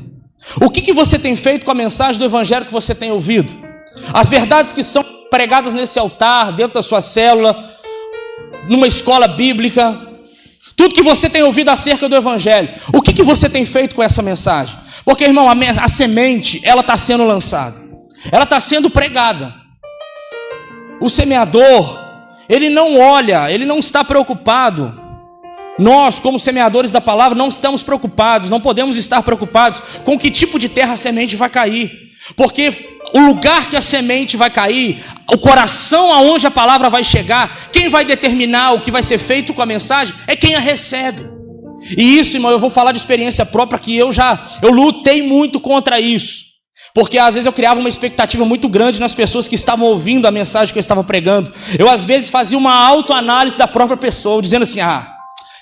O 0.62 0.70
que, 0.70 0.82
que 0.82 0.94
você 0.94 1.17
tem 1.17 1.36
feito 1.36 1.63
com 1.63 1.72
a 1.72 1.75
mensagem 1.75 2.20
do 2.20 2.25
Evangelho 2.25 2.65
que 2.65 2.74
você 2.74 2.94
tem 2.94 3.12
ouvido? 3.12 3.56
As 4.13 4.27
verdades 4.27 4.74
que 4.74 4.84
são 4.84 5.03
pregadas 5.29 5.74
nesse 5.74 5.98
altar, 5.98 6.51
dentro 6.51 6.75
da 6.75 6.82
sua 6.82 7.01
célula, 7.01 7.76
numa 8.67 8.88
escola 8.88 9.27
bíblica, 9.27 10.08
tudo 10.75 10.94
que 10.94 11.01
você 11.01 11.29
tem 11.29 11.44
ouvido 11.44 11.70
acerca 11.70 12.08
do 12.08 12.15
Evangelho, 12.15 12.70
o 12.94 13.01
que, 13.01 13.13
que 13.13 13.24
você 13.24 13.50
tem 13.50 13.65
feito 13.65 13.96
com 13.96 14.03
essa 14.03 14.22
mensagem? 14.22 14.75
Porque, 15.03 15.24
irmão, 15.24 15.50
a, 15.50 15.56
a 15.82 15.88
semente, 15.88 16.62
ela 16.63 16.82
está 16.82 16.98
sendo 16.98 17.24
lançada, 17.24 17.82
ela 18.32 18.44
está 18.44 18.60
sendo 18.60 18.89
pregada. 18.89 19.53
O 21.00 21.10
semeador, 21.10 22.00
ele 22.50 22.70
não 22.70 23.00
olha, 23.00 23.51
ele 23.51 23.65
não 23.65 23.79
está 23.79 24.03
preocupado. 24.03 25.01
Nós, 25.79 26.20
como 26.20 26.39
semeadores 26.39 26.89
da 26.89 27.00
palavra, 27.00 27.38
não 27.38 27.50
estamos 27.50 27.84
preocupados, 27.84 28.50
não 28.50 28.60
podemos 28.60 28.98
estar 28.98 29.22
preocupados 29.22 29.79
com 30.03 30.17
que 30.17 30.32
tipo 30.32 30.58
de 30.58 30.67
terra 30.67 30.94
a 30.94 30.98
semente 30.98 31.36
vai 31.36 31.50
cair. 31.50 32.08
Porque 32.36 32.97
o 33.13 33.19
lugar 33.19 33.69
que 33.69 33.75
a 33.75 33.81
semente 33.81 34.35
vai 34.35 34.49
cair, 34.49 35.03
o 35.31 35.37
coração 35.37 36.11
aonde 36.11 36.45
a 36.45 36.51
palavra 36.51 36.89
vai 36.89 37.03
chegar, 37.03 37.69
quem 37.71 37.89
vai 37.89 38.03
determinar 38.03 38.73
o 38.73 38.81
que 38.81 38.91
vai 38.91 39.03
ser 39.03 39.17
feito 39.17 39.53
com 39.53 39.61
a 39.61 39.65
mensagem 39.65 40.13
é 40.27 40.35
quem 40.35 40.55
a 40.55 40.59
recebe. 40.59 41.27
E 41.97 42.17
isso, 42.19 42.35
irmão, 42.35 42.51
eu 42.51 42.59
vou 42.59 42.69
falar 42.69 42.91
de 42.91 42.97
experiência 42.97 43.45
própria 43.45 43.79
que 43.79 43.95
eu 43.95 44.11
já 44.11 44.47
eu 44.61 44.71
lutei 44.71 45.21
muito 45.21 45.59
contra 45.59 45.99
isso. 45.99 46.47
Porque 46.93 47.17
às 47.17 47.35
vezes 47.35 47.45
eu 47.45 47.53
criava 47.53 47.79
uma 47.79 47.89
expectativa 47.89 48.43
muito 48.43 48.67
grande 48.67 48.99
nas 48.99 49.13
pessoas 49.13 49.47
que 49.47 49.55
estavam 49.55 49.87
ouvindo 49.87 50.25
a 50.25 50.31
mensagem 50.31 50.73
que 50.73 50.79
eu 50.79 50.81
estava 50.81 51.03
pregando. 51.03 51.51
Eu 51.77 51.87
às 51.87 52.03
vezes 52.03 52.29
fazia 52.29 52.57
uma 52.57 52.73
autoanálise 52.73 53.57
da 53.57 53.67
própria 53.67 53.95
pessoa, 53.97 54.41
dizendo 54.41 54.63
assim: 54.63 54.81
"Ah, 54.81 55.13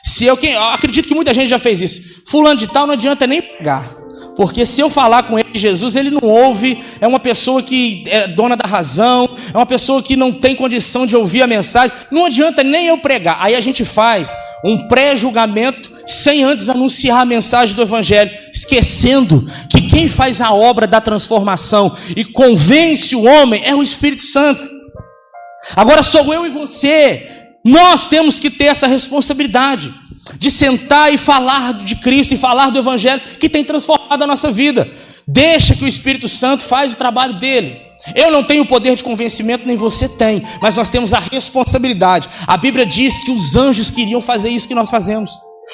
se 0.01 0.23
eu, 0.23 0.37
quem, 0.37 0.53
eu 0.53 0.63
acredito 0.63 1.07
que 1.07 1.15
muita 1.15 1.33
gente 1.33 1.49
já 1.49 1.59
fez 1.59 1.81
isso. 1.81 2.01
Fulano 2.27 2.57
de 2.57 2.67
tal 2.67 2.87
não 2.87 2.93
adianta 2.93 3.27
nem 3.27 3.41
pegar. 3.41 4.04
Porque 4.35 4.65
se 4.65 4.81
eu 4.81 4.89
falar 4.89 5.23
com 5.23 5.39
ele 5.39 5.51
de 5.51 5.59
Jesus, 5.59 5.95
ele 5.95 6.11
não 6.11 6.27
ouve, 6.27 6.83
é 6.99 7.07
uma 7.07 7.19
pessoa 7.19 7.63
que 7.63 8.03
é 8.07 8.27
dona 8.27 8.57
da 8.57 8.67
razão, 8.67 9.29
é 9.53 9.57
uma 9.57 9.65
pessoa 9.65 10.03
que 10.03 10.17
não 10.17 10.31
tem 10.31 10.55
condição 10.55 11.05
de 11.05 11.15
ouvir 11.15 11.41
a 11.41 11.47
mensagem, 11.47 11.95
não 12.11 12.25
adianta 12.25 12.63
nem 12.63 12.87
eu 12.87 12.97
pregar. 12.97 13.37
Aí 13.39 13.55
a 13.55 13.61
gente 13.61 13.85
faz 13.85 14.35
um 14.63 14.87
pré-julgamento 14.87 15.91
sem 16.05 16.43
antes 16.43 16.69
anunciar 16.69 17.21
a 17.21 17.25
mensagem 17.25 17.75
do 17.75 17.81
Evangelho, 17.81 18.31
esquecendo 18.53 19.47
que 19.69 19.83
quem 19.83 20.07
faz 20.07 20.41
a 20.41 20.51
obra 20.51 20.85
da 20.85 20.99
transformação 20.99 21.95
e 22.15 22.25
convence 22.25 23.15
o 23.15 23.23
homem 23.23 23.61
é 23.63 23.73
o 23.73 23.81
Espírito 23.81 24.23
Santo. 24.23 24.69
Agora 25.75 26.03
sou 26.03 26.33
eu 26.33 26.45
e 26.45 26.49
você, 26.49 27.27
nós 27.63 28.07
temos 28.07 28.37
que 28.37 28.49
ter 28.49 28.65
essa 28.65 28.85
responsabilidade 28.85 29.93
de 30.45 30.51
sentar 30.51 31.11
e 31.11 31.17
falar 31.17 31.73
de 31.73 31.95
Cristo 31.95 32.35
e 32.35 32.37
falar 32.37 32.69
do 32.69 32.77
Evangelho 32.77 33.19
que 33.39 33.49
tem 33.49 33.63
transformado 33.63 34.21
a 34.21 34.27
nossa 34.27 34.51
vida. 34.51 34.87
Deixa 35.27 35.75
que 35.75 35.83
o 35.83 35.87
Espírito 35.87 36.29
Santo 36.29 36.63
faz 36.63 36.93
o 36.93 36.97
trabalho 36.97 37.39
dele. 37.39 37.81
Eu 38.13 38.29
não 38.29 38.43
tenho 38.43 38.61
o 38.61 38.67
poder 38.67 38.95
de 38.95 39.03
convencimento, 39.03 39.65
nem 39.65 39.75
você 39.75 40.07
tem, 40.07 40.43
mas 40.61 40.75
nós 40.75 40.87
temos 40.87 41.15
a 41.15 41.19
responsabilidade. 41.19 42.29
A 42.45 42.55
Bíblia 42.57 42.85
diz 42.85 43.17
que 43.23 43.31
os 43.31 43.55
anjos 43.55 43.89
queriam 43.89 44.21
fazer 44.21 44.49
isso 44.49 44.67
que 44.67 44.75
nós 44.75 44.87
fazemos. 44.87 45.31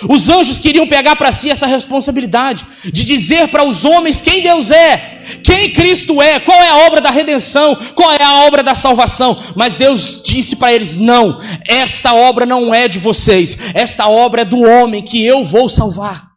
Os 0.08 0.30
anjos 0.30 0.58
queriam 0.58 0.88
pegar 0.88 1.16
para 1.16 1.32
si 1.32 1.50
essa 1.50 1.68
responsabilidade 1.68 2.66
de 2.86 3.04
dizer 3.04 3.50
para 3.50 3.64
os 3.64 3.84
homens 3.84 4.22
quem 4.22 4.42
Deus 4.42 4.72
é, 4.72 5.22
quem 5.44 5.72
Cristo 5.72 6.22
é, 6.22 6.40
qual 6.40 6.58
é 6.58 6.70
a 6.70 6.78
obra 6.88 7.02
da 7.02 7.10
redenção, 7.10 7.78
qual 7.94 8.12
é 8.12 8.24
a 8.24 8.46
obra 8.46 8.64
da 8.64 8.74
salvação. 8.74 9.38
Mas 9.56 9.76
Deus 9.76 10.22
disse 10.24 10.56
para 10.56 10.74
eles: 10.74 10.98
não, 10.98 11.40
esta 11.68 12.14
obra 12.14 12.46
não 12.46 12.74
é 12.74 12.88
de 12.88 13.00
vocês, 13.00 13.58
esta 13.74 14.08
obra 14.08 14.42
é 14.42 14.46
do 14.46 14.62
homem 14.62 15.04
que 15.04 15.24
eu 15.24 15.44
vou 15.44 15.68
salvar. 15.68 16.32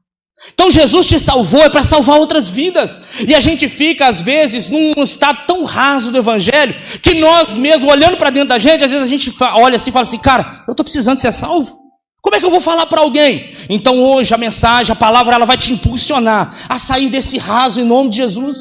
Então 0.52 0.70
Jesus 0.70 1.06
te 1.06 1.18
salvou 1.18 1.62
é 1.62 1.70
para 1.70 1.84
salvar 1.84 2.18
outras 2.18 2.50
vidas. 2.50 3.00
E 3.26 3.34
a 3.34 3.40
gente 3.40 3.68
fica, 3.68 4.08
às 4.08 4.20
vezes, 4.20 4.68
num 4.68 4.92
estado 5.02 5.46
tão 5.46 5.64
raso 5.64 6.11
do 6.11 6.18
Evangelho, 6.18 6.75
que 7.00 7.14
nós 7.14 7.56
mesmos, 7.56 7.90
olhando 7.90 8.16
para 8.16 8.30
dentro 8.30 8.50
da 8.50 8.58
gente, 8.58 8.84
às 8.84 8.90
vezes 8.90 9.06
a 9.06 9.08
gente 9.08 9.32
olha 9.40 9.76
assim 9.76 9.90
e 9.90 9.92
fala 9.92 10.02
assim: 10.02 10.18
cara, 10.18 10.58
eu 10.66 10.73
estou 10.73 10.84
precisando 10.84 11.18
ser 11.18 11.32
salvo. 11.32 11.83
Como 12.25 12.35
é 12.37 12.40
que 12.40 12.47
eu 12.47 12.50
vou 12.50 12.61
falar 12.61 12.87
para 12.87 13.02
alguém? 13.02 13.54
Então 13.69 14.02
hoje 14.02 14.33
a 14.33 14.38
mensagem, 14.38 14.90
a 14.90 14.97
palavra, 14.97 15.35
ela 15.35 15.45
vai 15.45 15.59
te 15.59 15.75
impulsionar 15.75 16.57
a 16.66 16.78
sair 16.78 17.11
desse 17.11 17.37
raso 17.37 17.83
em 17.83 17.85
nome 17.85 18.09
de 18.09 18.16
Jesus. 18.16 18.57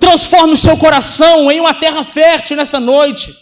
Transforme 0.00 0.54
o 0.54 0.56
seu 0.56 0.76
coração 0.76 1.52
em 1.52 1.60
uma 1.60 1.72
terra 1.72 2.02
fértil 2.02 2.56
nessa 2.56 2.80
noite. 2.80 3.32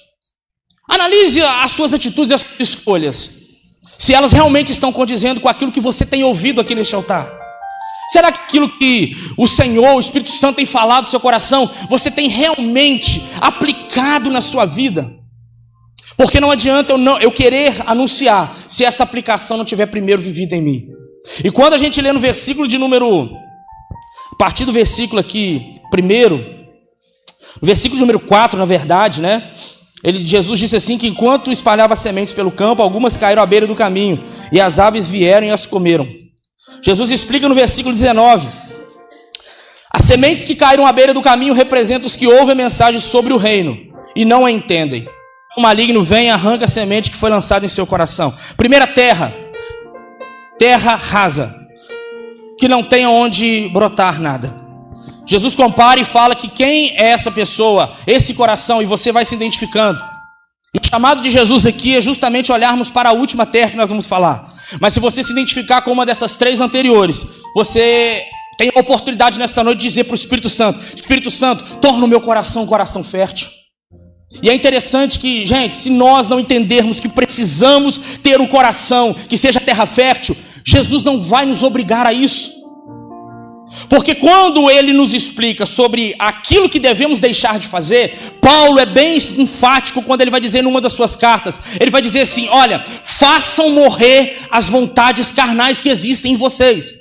Analise 0.86 1.40
as 1.40 1.70
suas 1.70 1.94
atitudes 1.94 2.30
e 2.30 2.34
as 2.34 2.42
suas 2.42 2.60
escolhas. 2.60 3.30
Se 3.98 4.12
elas 4.12 4.34
realmente 4.34 4.70
estão 4.70 4.92
condizendo 4.92 5.40
com 5.40 5.48
aquilo 5.48 5.72
que 5.72 5.80
você 5.80 6.04
tem 6.04 6.22
ouvido 6.22 6.60
aqui 6.60 6.74
neste 6.74 6.94
altar. 6.94 7.32
Será 8.12 8.30
que 8.30 8.40
aquilo 8.40 8.68
que 8.78 9.16
o 9.38 9.46
Senhor, 9.46 9.94
o 9.94 10.00
Espírito 10.00 10.30
Santo 10.30 10.56
tem 10.56 10.66
falado 10.66 11.04
no 11.04 11.10
seu 11.10 11.18
coração, 11.18 11.70
você 11.88 12.10
tem 12.10 12.28
realmente 12.28 13.24
aplicado 13.40 14.30
na 14.30 14.42
sua 14.42 14.66
vida? 14.66 15.15
Porque 16.16 16.40
não 16.40 16.50
adianta 16.50 16.92
eu, 16.92 16.98
não, 16.98 17.20
eu 17.20 17.30
querer 17.30 17.82
anunciar 17.84 18.56
se 18.66 18.84
essa 18.84 19.02
aplicação 19.02 19.58
não 19.58 19.64
tiver 19.64 19.86
primeiro 19.86 20.22
vivido 20.22 20.54
em 20.54 20.62
mim. 20.62 20.88
E 21.44 21.50
quando 21.50 21.74
a 21.74 21.78
gente 21.78 22.00
lê 22.00 22.10
no 22.10 22.18
versículo 22.18 22.66
de 22.66 22.78
número. 22.78 23.30
A 24.32 24.36
partir 24.36 24.64
do 24.64 24.72
versículo 24.72 25.20
aqui, 25.20 25.74
primeiro. 25.90 26.38
No 27.60 27.66
versículo 27.66 27.96
de 27.96 28.00
número 28.00 28.20
4, 28.20 28.58
na 28.58 28.64
verdade, 28.64 29.20
né? 29.20 29.52
Ele, 30.02 30.24
Jesus 30.24 30.58
disse 30.58 30.76
assim: 30.76 30.96
que 30.96 31.06
enquanto 31.06 31.50
espalhava 31.50 31.94
sementes 31.96 32.32
pelo 32.32 32.50
campo, 32.50 32.82
algumas 32.82 33.16
caíram 33.16 33.42
à 33.42 33.46
beira 33.46 33.66
do 33.66 33.74
caminho, 33.74 34.24
e 34.52 34.60
as 34.60 34.78
aves 34.78 35.08
vieram 35.08 35.46
e 35.46 35.50
as 35.50 35.66
comeram. 35.66 36.06
Jesus 36.82 37.10
explica 37.10 37.48
no 37.48 37.54
versículo 37.54 37.94
19: 37.94 38.48
As 39.90 40.04
sementes 40.04 40.44
que 40.44 40.54
caíram 40.54 40.86
à 40.86 40.92
beira 40.92 41.12
do 41.12 41.22
caminho 41.22 41.54
representam 41.54 42.06
os 42.06 42.16
que 42.16 42.26
ouvem 42.26 42.52
a 42.52 42.54
mensagem 42.54 43.00
sobre 43.00 43.32
o 43.32 43.38
reino 43.38 43.76
e 44.14 44.24
não 44.24 44.46
a 44.46 44.50
entendem 44.50 45.06
o 45.56 45.60
maligno 45.60 46.02
vem 46.02 46.26
e 46.26 46.30
arranca 46.30 46.66
a 46.66 46.68
semente 46.68 47.10
que 47.10 47.16
foi 47.16 47.30
lançada 47.30 47.64
em 47.64 47.68
seu 47.68 47.86
coração. 47.86 48.34
Primeira 48.56 48.86
terra, 48.86 49.34
terra 50.58 50.94
rasa, 50.94 51.66
que 52.58 52.68
não 52.68 52.82
tem 52.82 53.06
onde 53.06 53.68
brotar 53.72 54.20
nada. 54.20 54.54
Jesus 55.26 55.56
compara 55.56 55.98
e 55.98 56.04
fala 56.04 56.36
que 56.36 56.46
quem 56.46 56.90
é 56.96 57.08
essa 57.08 57.30
pessoa, 57.30 57.94
esse 58.06 58.34
coração, 58.34 58.82
e 58.82 58.86
você 58.86 59.10
vai 59.10 59.24
se 59.24 59.34
identificando. 59.34 60.04
O 60.74 60.86
chamado 60.86 61.22
de 61.22 61.30
Jesus 61.30 61.64
aqui 61.64 61.96
é 61.96 62.00
justamente 62.02 62.52
olharmos 62.52 62.90
para 62.90 63.08
a 63.08 63.12
última 63.12 63.46
terra 63.46 63.70
que 63.70 63.76
nós 63.76 63.88
vamos 63.88 64.06
falar. 64.06 64.52
Mas 64.78 64.92
se 64.92 65.00
você 65.00 65.22
se 65.22 65.32
identificar 65.32 65.80
com 65.80 65.90
uma 65.90 66.04
dessas 66.04 66.36
três 66.36 66.60
anteriores, 66.60 67.24
você 67.54 68.22
tem 68.58 68.70
a 68.74 68.78
oportunidade 68.78 69.38
nessa 69.38 69.64
noite 69.64 69.78
de 69.78 69.84
dizer 69.84 70.04
para 70.04 70.12
o 70.12 70.16
Espírito 70.16 70.50
Santo: 70.50 70.78
Espírito 70.94 71.30
Santo, 71.30 71.76
torna 71.76 72.04
o 72.04 72.08
meu 72.08 72.20
coração 72.20 72.62
um 72.64 72.66
coração 72.66 73.02
fértil. 73.02 73.48
E 74.42 74.50
é 74.50 74.54
interessante 74.54 75.18
que, 75.18 75.46
gente, 75.46 75.74
se 75.74 75.88
nós 75.88 76.28
não 76.28 76.40
entendermos 76.40 77.00
que 77.00 77.08
precisamos 77.08 77.98
ter 78.22 78.40
um 78.40 78.46
coração 78.46 79.14
que 79.14 79.36
seja 79.36 79.60
terra 79.60 79.86
fértil, 79.86 80.36
Jesus 80.64 81.04
não 81.04 81.20
vai 81.20 81.46
nos 81.46 81.62
obrigar 81.62 82.06
a 82.06 82.12
isso. 82.12 82.56
Porque 83.88 84.14
quando 84.14 84.70
ele 84.70 84.92
nos 84.92 85.14
explica 85.14 85.64
sobre 85.64 86.14
aquilo 86.18 86.68
que 86.68 86.78
devemos 86.78 87.20
deixar 87.20 87.58
de 87.58 87.66
fazer, 87.66 88.16
Paulo 88.40 88.78
é 88.78 88.86
bem 88.86 89.16
enfático 89.16 90.02
quando 90.02 90.22
ele 90.22 90.30
vai 90.30 90.40
dizer 90.40 90.62
numa 90.62 90.80
das 90.80 90.92
suas 90.92 91.14
cartas: 91.14 91.60
ele 91.78 91.90
vai 91.90 92.02
dizer 92.02 92.20
assim: 92.22 92.48
olha, 92.48 92.82
façam 92.84 93.70
morrer 93.70 94.38
as 94.50 94.68
vontades 94.68 95.30
carnais 95.30 95.80
que 95.80 95.88
existem 95.88 96.32
em 96.32 96.36
vocês. 96.36 96.92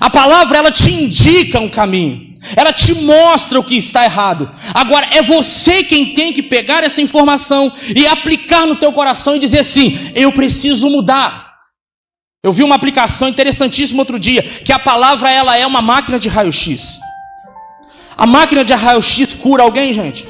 A 0.00 0.10
palavra 0.10 0.58
ela 0.58 0.72
te 0.72 0.90
indica 0.90 1.60
um 1.60 1.68
caminho, 1.68 2.33
ela 2.56 2.72
te 2.72 2.94
mostra 2.94 3.58
o 3.58 3.64
que 3.64 3.76
está 3.76 4.04
errado. 4.04 4.50
Agora 4.72 5.06
é 5.10 5.22
você 5.22 5.82
quem 5.82 6.14
tem 6.14 6.32
que 6.32 6.42
pegar 6.42 6.84
essa 6.84 7.00
informação 7.00 7.72
e 7.94 8.06
aplicar 8.06 8.66
no 8.66 8.76
teu 8.76 8.92
coração 8.92 9.36
e 9.36 9.38
dizer 9.38 9.60
assim: 9.60 9.98
eu 10.14 10.32
preciso 10.32 10.88
mudar. 10.88 11.44
Eu 12.42 12.52
vi 12.52 12.62
uma 12.62 12.74
aplicação 12.74 13.28
interessantíssima 13.28 14.02
outro 14.02 14.18
dia, 14.18 14.42
que 14.42 14.72
a 14.72 14.78
palavra 14.78 15.30
ela 15.30 15.56
é 15.56 15.66
uma 15.66 15.80
máquina 15.80 16.18
de 16.18 16.28
raio-x. 16.28 16.98
A 18.16 18.26
máquina 18.26 18.62
de 18.62 18.74
raio-x 18.74 19.34
cura 19.34 19.62
alguém, 19.62 19.92
gente? 19.92 20.28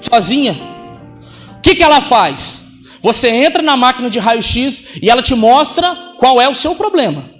Sozinha? 0.00 0.56
O 1.58 1.60
que, 1.60 1.76
que 1.76 1.82
ela 1.82 2.00
faz? 2.00 2.62
Você 3.00 3.28
entra 3.28 3.62
na 3.62 3.76
máquina 3.76 4.10
de 4.10 4.18
raio-x 4.18 4.82
e 5.00 5.08
ela 5.08 5.22
te 5.22 5.34
mostra 5.34 6.14
qual 6.18 6.40
é 6.40 6.48
o 6.48 6.54
seu 6.54 6.74
problema. 6.74 7.35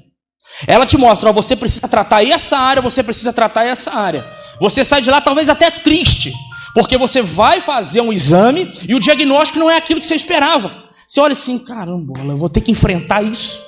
Ela 0.67 0.87
te 0.87 0.97
mostra, 0.97 1.29
ó, 1.29 1.33
você 1.33 1.57
precisa 1.57 1.89
tratar 1.89 2.25
essa 2.25 2.57
área, 2.57 2.81
você 2.81 3.03
precisa 3.03 3.33
tratar 3.33 3.65
essa 3.65 3.93
área. 3.93 4.27
Você 4.61 4.85
sai 4.85 5.03
de 5.03 5.11
lá 5.11 5.21
talvez 5.21 5.49
até 5.49 5.71
triste, 5.71 6.33
porque 6.75 6.97
você 6.97 7.21
vai 7.21 7.61
fazer 7.61 8.01
um 8.01 8.13
exame 8.13 8.73
e 8.89 8.95
o 8.95 9.01
diagnóstico 9.01 9.59
não 9.59 9.71
é 9.71 9.77
aquilo 9.77 10.01
que 10.01 10.07
você 10.07 10.15
esperava. 10.15 10.85
Você 11.07 11.21
olha 11.21 11.33
assim, 11.33 11.59
caramba, 11.59 12.19
eu 12.21 12.37
vou 12.37 12.49
ter 12.49 12.61
que 12.61 12.71
enfrentar 12.71 13.23
isso. 13.23 13.61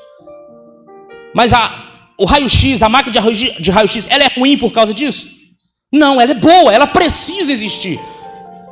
Mas 1.34 1.52
a, 1.52 1.84
o 2.16 2.24
raio-x, 2.24 2.82
a 2.82 2.88
máquina 2.88 3.12
de 3.60 3.70
raio-x, 3.70 4.06
ela 4.08 4.24
é 4.24 4.28
ruim 4.28 4.56
por 4.56 4.72
causa 4.72 4.94
disso? 4.94 5.28
Não, 5.92 6.20
ela 6.20 6.32
é 6.32 6.34
boa, 6.34 6.72
ela 6.72 6.86
precisa 6.86 7.52
existir. 7.52 8.00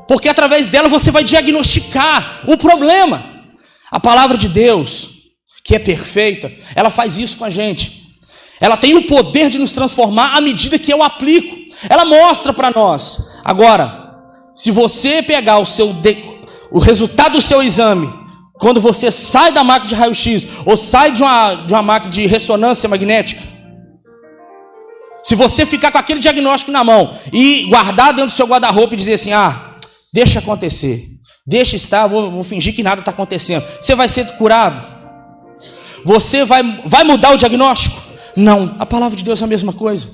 Porque 0.08 0.28
através 0.28 0.70
dela 0.70 0.88
você 0.88 1.10
vai 1.10 1.22
diagnosticar 1.22 2.42
o 2.46 2.56
problema. 2.56 3.24
A 3.90 4.00
palavra 4.00 4.36
de 4.36 4.48
Deus, 4.48 5.10
que 5.64 5.74
é 5.74 5.78
perfeita, 5.78 6.52
ela 6.74 6.90
faz 6.90 7.18
isso 7.18 7.36
com 7.36 7.44
a 7.44 7.50
gente. 7.50 8.05
Ela 8.60 8.76
tem 8.76 8.96
o 8.96 9.06
poder 9.06 9.50
de 9.50 9.58
nos 9.58 9.72
transformar 9.72 10.36
à 10.36 10.40
medida 10.40 10.78
que 10.78 10.92
eu 10.92 11.02
aplico. 11.02 11.56
Ela 11.88 12.04
mostra 12.04 12.52
para 12.52 12.70
nós. 12.70 13.18
Agora, 13.44 14.06
se 14.54 14.70
você 14.70 15.22
pegar 15.22 15.58
o 15.58 15.64
seu 15.64 15.92
de... 15.92 16.16
o 16.70 16.78
resultado 16.78 17.32
do 17.32 17.42
seu 17.42 17.62
exame, 17.62 18.12
quando 18.54 18.80
você 18.80 19.10
sai 19.10 19.52
da 19.52 19.62
máquina 19.62 19.88
de 19.88 19.94
raio-x 19.94 20.46
ou 20.64 20.76
sai 20.76 21.12
de 21.12 21.22
uma, 21.22 21.54
de 21.54 21.72
uma 21.72 21.82
máquina 21.82 22.10
de 22.10 22.26
ressonância 22.26 22.88
magnética, 22.88 23.42
se 25.22 25.34
você 25.34 25.66
ficar 25.66 25.90
com 25.90 25.98
aquele 25.98 26.20
diagnóstico 26.20 26.70
na 26.70 26.84
mão 26.84 27.18
e 27.32 27.64
guardar 27.64 28.12
dentro 28.12 28.26
do 28.26 28.32
seu 28.32 28.46
guarda-roupa 28.46 28.94
e 28.94 28.96
dizer 28.96 29.14
assim: 29.14 29.32
ah, 29.32 29.74
deixa 30.14 30.38
acontecer, 30.38 31.08
deixa 31.44 31.76
estar, 31.76 32.06
vou, 32.06 32.30
vou 32.30 32.44
fingir 32.44 32.74
que 32.74 32.82
nada 32.82 33.00
está 33.00 33.10
acontecendo, 33.10 33.66
você 33.80 33.94
vai 33.94 34.08
ser 34.08 34.24
curado. 34.36 34.80
Você 36.04 36.44
vai, 36.44 36.62
vai 36.86 37.02
mudar 37.02 37.32
o 37.32 37.36
diagnóstico? 37.36 38.05
Não, 38.36 38.76
a 38.78 38.84
palavra 38.84 39.16
de 39.16 39.24
Deus 39.24 39.40
é 39.40 39.44
a 39.44 39.48
mesma 39.48 39.72
coisa. 39.72 40.08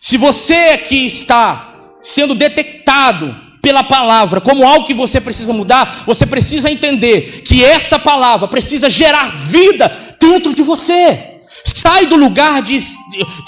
Se 0.00 0.16
você 0.16 0.78
que 0.78 1.04
está 1.04 1.74
sendo 2.00 2.34
detectado 2.34 3.34
pela 3.60 3.82
palavra 3.82 4.40
como 4.40 4.64
algo 4.64 4.86
que 4.86 4.94
você 4.94 5.20
precisa 5.20 5.52
mudar, 5.52 6.04
você 6.06 6.24
precisa 6.24 6.70
entender 6.70 7.42
que 7.44 7.64
essa 7.64 7.98
palavra 7.98 8.46
precisa 8.46 8.88
gerar 8.88 9.30
vida 9.48 10.16
dentro 10.20 10.54
de 10.54 10.62
você. 10.62 11.32
Sai 11.64 12.06
do 12.06 12.14
lugar 12.14 12.62
de, 12.62 12.78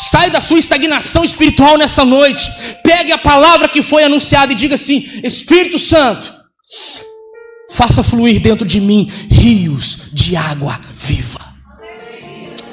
sai 0.00 0.28
da 0.28 0.40
sua 0.40 0.58
estagnação 0.58 1.22
espiritual 1.22 1.78
nessa 1.78 2.04
noite. 2.04 2.50
Pegue 2.82 3.12
a 3.12 3.18
palavra 3.18 3.68
que 3.68 3.80
foi 3.80 4.02
anunciada 4.02 4.52
e 4.52 4.56
diga 4.56 4.74
assim: 4.74 5.08
Espírito 5.22 5.78
Santo, 5.78 6.32
faça 7.70 8.02
fluir 8.02 8.40
dentro 8.40 8.66
de 8.66 8.80
mim 8.80 9.08
rios 9.30 10.08
de 10.12 10.34
água 10.34 10.80
viva. 10.96 11.47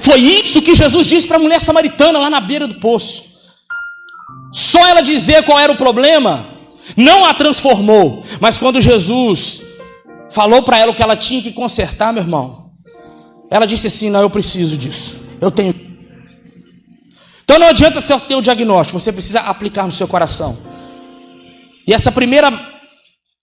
Foi 0.05 0.19
isso 0.19 0.61
que 0.61 0.75
Jesus 0.75 1.07
disse 1.07 1.25
para 1.25 1.37
a 1.37 1.39
mulher 1.39 1.59
samaritana 1.59 2.19
lá 2.19 2.29
na 2.29 2.39
beira 2.39 2.67
do 2.67 2.75
poço. 2.75 3.23
Só 4.53 4.85
ela 4.85 5.01
dizer 5.01 5.43
qual 5.43 5.59
era 5.59 5.71
o 5.71 5.77
problema 5.77 6.45
não 6.95 7.25
a 7.25 7.33
transformou, 7.33 8.23
mas 8.39 8.59
quando 8.59 8.79
Jesus 8.79 9.61
falou 10.29 10.61
para 10.61 10.77
ela 10.77 10.91
o 10.91 10.95
que 10.95 11.01
ela 11.01 11.15
tinha 11.15 11.41
que 11.41 11.51
consertar, 11.51 12.13
meu 12.13 12.21
irmão, 12.21 12.71
ela 13.49 13.65
disse 13.65 13.87
assim: 13.87 14.11
Não, 14.11 14.21
eu 14.21 14.29
preciso 14.29 14.77
disso. 14.77 15.23
Eu 15.41 15.49
tenho. 15.49 15.73
Então 17.43 17.57
não 17.57 17.67
adianta 17.67 17.99
ser 17.99 18.13
o 18.35 18.41
diagnóstico, 18.41 18.99
você 18.99 19.11
precisa 19.11 19.39
aplicar 19.39 19.85
no 19.85 19.91
seu 19.91 20.07
coração. 20.07 20.57
E 21.87 21.93
essa 21.93 22.11
primeira 22.11 22.51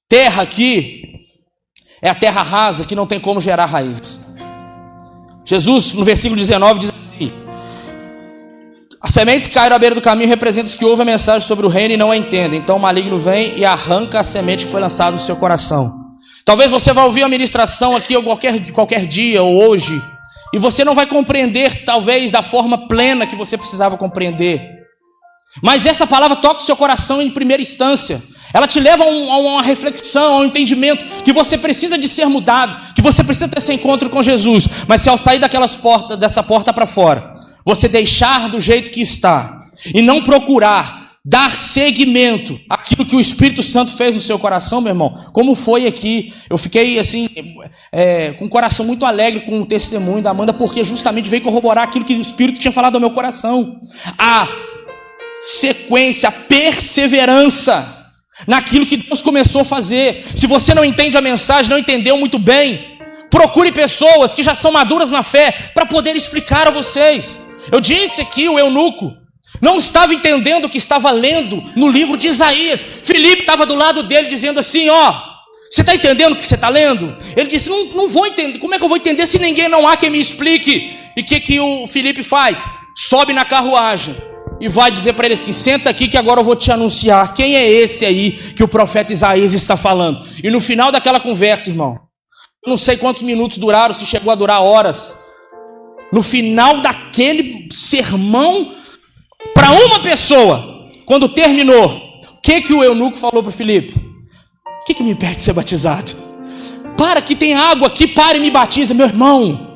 terra 0.09 0.43
aqui 0.43 1.27
é 2.01 2.09
a 2.09 2.15
terra 2.15 2.43
rasa 2.43 2.85
que 2.85 2.95
não 2.95 3.07
tem 3.07 3.19
como 3.19 3.41
gerar 3.41 3.67
raízes. 3.67 4.32
Jesus, 5.45 5.93
no 5.93 6.05
versículo 6.05 6.39
19, 6.39 6.81
diz 6.81 6.91
assim: 6.91 7.33
As 9.01 9.11
sementes 9.11 9.47
que 9.47 9.55
caíram 9.55 9.77
à 9.77 9.79
beira 9.79 9.95
do 9.95 10.01
caminho 10.01 10.29
representam 10.29 10.71
os 10.71 10.75
que 10.75 10.85
ouvem 10.85 11.03
a 11.03 11.07
mensagem 11.07 11.47
sobre 11.47 11.67
o 11.67 11.69
reino 11.69 11.95
e 11.95 11.97
não 11.97 12.11
a 12.11 12.17
entendem. 12.17 12.61
Então 12.61 12.77
o 12.77 12.81
maligno 12.81 13.19
vem 13.19 13.59
e 13.59 13.65
arranca 13.65 14.21
a 14.21 14.25
semente 14.25 14.67
que 14.67 14.71
foi 14.71 14.81
lançada 14.81 15.13
no 15.13 15.19
seu 15.19 15.37
coração. 15.37 16.01
Talvez 16.45 16.71
você 16.71 16.93
vá 16.93 17.05
ouvir 17.05 17.23
a 17.23 17.29
ministração 17.29 17.95
aqui 17.95 18.21
qualquer, 18.21 18.73
qualquer 18.73 19.07
dia 19.07 19.43
ou 19.43 19.63
hoje, 19.65 20.03
e 20.53 20.59
você 20.59 20.85
não 20.85 20.95
vai 20.95 21.07
compreender, 21.07 21.85
talvez, 21.85 22.31
da 22.31 22.43
forma 22.43 22.89
plena 22.89 23.27
que 23.27 23.37
você 23.37 23.57
precisava 23.57 23.97
compreender. 23.97 24.83
Mas 25.63 25.87
essa 25.87 26.07
palavra 26.07 26.37
toca 26.37 26.61
o 26.61 26.65
seu 26.65 26.77
coração 26.77 27.21
em 27.21 27.31
primeira 27.31 27.63
instância. 27.63 28.23
Ela 28.53 28.67
te 28.67 28.79
leva 28.79 29.05
a, 29.05 29.07
um, 29.07 29.33
a 29.33 29.39
uma 29.39 29.63
reflexão, 29.63 30.35
a 30.35 30.41
um 30.41 30.45
entendimento 30.45 31.05
que 31.23 31.33
você 31.33 31.57
precisa 31.57 31.97
de 31.97 32.09
ser 32.09 32.27
mudado, 32.27 32.95
que 32.95 33.03
você 33.03 33.25
precisa 33.25 33.49
ter 33.49 33.59
esse 33.59 33.73
encontro 33.73 34.11
com 34.11 34.23
Jesus. 34.23 34.69
Mas 34.87 35.01
se 35.01 35.09
ao 35.09 35.19
sair 35.19 35.39
daquelas 35.39 35.75
portas, 35.75 36.19
dessa 36.19 36.43
porta 36.43 36.73
para 36.73 36.87
fora, 36.87 37.33
você 37.65 37.89
deixar 37.89 38.49
do 38.49 38.61
jeito 38.61 38.91
que 38.91 39.01
está 39.01 39.67
e 39.95 40.03
não 40.03 40.23
procurar 40.23 41.03
dar 41.25 41.57
seguimento 41.57 42.61
àquilo 42.69 43.07
que 43.07 43.15
o 43.15 43.21
Espírito 43.21 43.63
Santo 43.63 43.93
fez 43.93 44.17
no 44.17 44.21
seu 44.21 44.39
coração, 44.39 44.81
meu 44.81 44.91
irmão, 44.91 45.31
como 45.33 45.55
foi 45.55 45.87
aqui. 45.87 46.33
Eu 46.51 46.59
fiquei 46.59 46.99
assim, 46.99 47.29
é, 47.93 48.33
com 48.33 48.47
o 48.47 48.49
coração 48.49 48.85
muito 48.85 49.07
alegre 49.07 49.43
com 49.43 49.61
o 49.61 49.67
testemunho 49.67 50.21
da 50.23 50.31
Amanda, 50.31 50.53
porque 50.53 50.83
justamente 50.83 51.31
veio 51.31 51.43
corroborar 51.43 51.85
aquilo 51.85 52.05
que 52.05 52.15
o 52.15 52.21
Espírito 52.21 52.59
tinha 52.59 52.73
falado 52.73 52.97
ao 52.97 53.01
meu 53.01 53.13
coração. 53.13 53.81
A 54.19 54.49
sequência, 55.41 56.29
a 56.29 56.33
perseverança 56.33 58.02
naquilo 58.47 58.87
que 58.87 58.97
Deus 58.97 59.23
começou 59.23 59.63
a 59.63 59.65
fazer. 59.65 60.25
Se 60.35 60.47
você 60.47 60.75
não 60.75 60.85
entende 60.85 61.17
a 61.17 61.21
mensagem, 61.21 61.71
não 61.71 61.79
entendeu 61.79 62.17
muito 62.17 62.39
bem, 62.39 62.99
procure 63.31 63.73
pessoas 63.73 64.35
que 64.35 64.43
já 64.43 64.55
são 64.55 64.73
maduras 64.73 65.11
na 65.11 65.23
fé 65.23 65.53
para 65.75 65.87
poder 65.87 66.17
explicar 66.17 66.67
a 66.69 66.71
vocês. 66.71 67.39
Eu 67.71 67.81
disse 67.81 68.21
aqui 68.21 68.49
o 68.49 68.59
eunuco, 68.59 69.17
não 69.61 69.77
estava 69.77 70.15
entendendo 70.15 70.65
o 70.65 70.69
que 70.69 70.79
estava 70.79 71.11
lendo 71.11 71.63
no 71.77 71.89
livro 71.89 72.17
de 72.17 72.29
Isaías. 72.29 72.83
Felipe 72.83 73.43
estava 73.43 73.65
do 73.65 73.75
lado 73.75 74.03
dele 74.03 74.27
dizendo 74.27 74.59
assim: 74.59 74.89
Ó, 74.89 75.23
você 75.71 75.83
está 75.83 75.95
entendendo 75.95 76.33
o 76.33 76.37
que 76.37 76.45
você 76.45 76.55
está 76.55 76.69
lendo? 76.69 77.17
Ele 77.37 77.49
disse: 77.49 77.69
não, 77.69 77.85
não 77.87 78.09
vou 78.09 78.27
entender. 78.27 78.59
Como 78.59 78.75
é 78.75 78.79
que 78.79 78.85
eu 78.85 78.89
vou 78.89 78.97
entender 78.97 79.27
se 79.27 79.39
ninguém 79.39 79.69
não 79.69 79.87
há 79.87 79.97
quem 79.97 80.11
me 80.11 80.19
explique? 80.19 80.97
E 81.17 81.21
o 81.21 81.25
que, 81.25 81.39
que 81.39 81.61
o 81.61 81.87
Felipe 81.87 82.23
faz? 82.23 82.65
Sobe 82.97 83.33
na 83.33 83.45
carruagem 83.45 84.32
e 84.63 84.69
vai 84.69 84.93
dizer 84.93 85.15
para 85.15 85.27
ele 85.27 85.35
assim: 85.35 85.53
senta 85.53 85.91
aqui 85.91 86.07
que 86.07 86.17
agora 86.17 86.39
eu 86.41 86.45
vou 86.45 86.55
te 86.55 86.71
anunciar 86.71 87.35
quem 87.35 87.57
é 87.57 87.69
esse 87.69 88.07
aí 88.07 88.31
que 88.31 88.63
o 88.63 88.69
profeta 88.69 89.13
Isaías 89.13 89.53
está 89.55 89.77
falando. 89.77 90.25
E 90.41 90.49
no 90.53 90.61
final 90.61 90.93
daquela 90.93 91.19
conversa, 91.19 91.69
irmão, 91.69 91.99
não 92.65 92.77
sei 92.77 92.97
quantos 92.97 93.23
minutos 93.23 93.59
duraram, 93.59 93.93
se 93.93 94.07
chegou 94.07 94.31
a 94.31 94.37
durar 94.37 94.63
horas. 94.63 95.19
No 96.13 96.23
final 96.23 96.81
daquele 96.81 97.69
sermão, 97.73 98.73
para 99.53 99.73
uma 99.73 99.99
pessoa, 100.01 100.89
quando 101.07 101.29
terminou, 101.29 101.87
o 102.37 102.41
que, 102.41 102.63
que 102.63 102.73
o 102.73 102.85
eunuco 102.85 103.19
falou 103.19 103.43
para 103.43 103.51
Filipe? 103.51 103.95
O 104.83 104.85
que, 104.85 104.95
que 104.95 105.03
me 105.03 105.11
impede 105.11 105.37
de 105.37 105.43
ser 105.43 105.55
batizado? 105.55 106.13
Para 106.97 107.21
que 107.21 107.35
tem 107.35 107.55
água 107.55 107.89
aqui, 107.89 108.07
pare 108.07 108.39
e 108.39 108.41
me 108.41 108.51
batiza, 108.51 108.95
meu 108.95 109.07
irmão. 109.07 109.72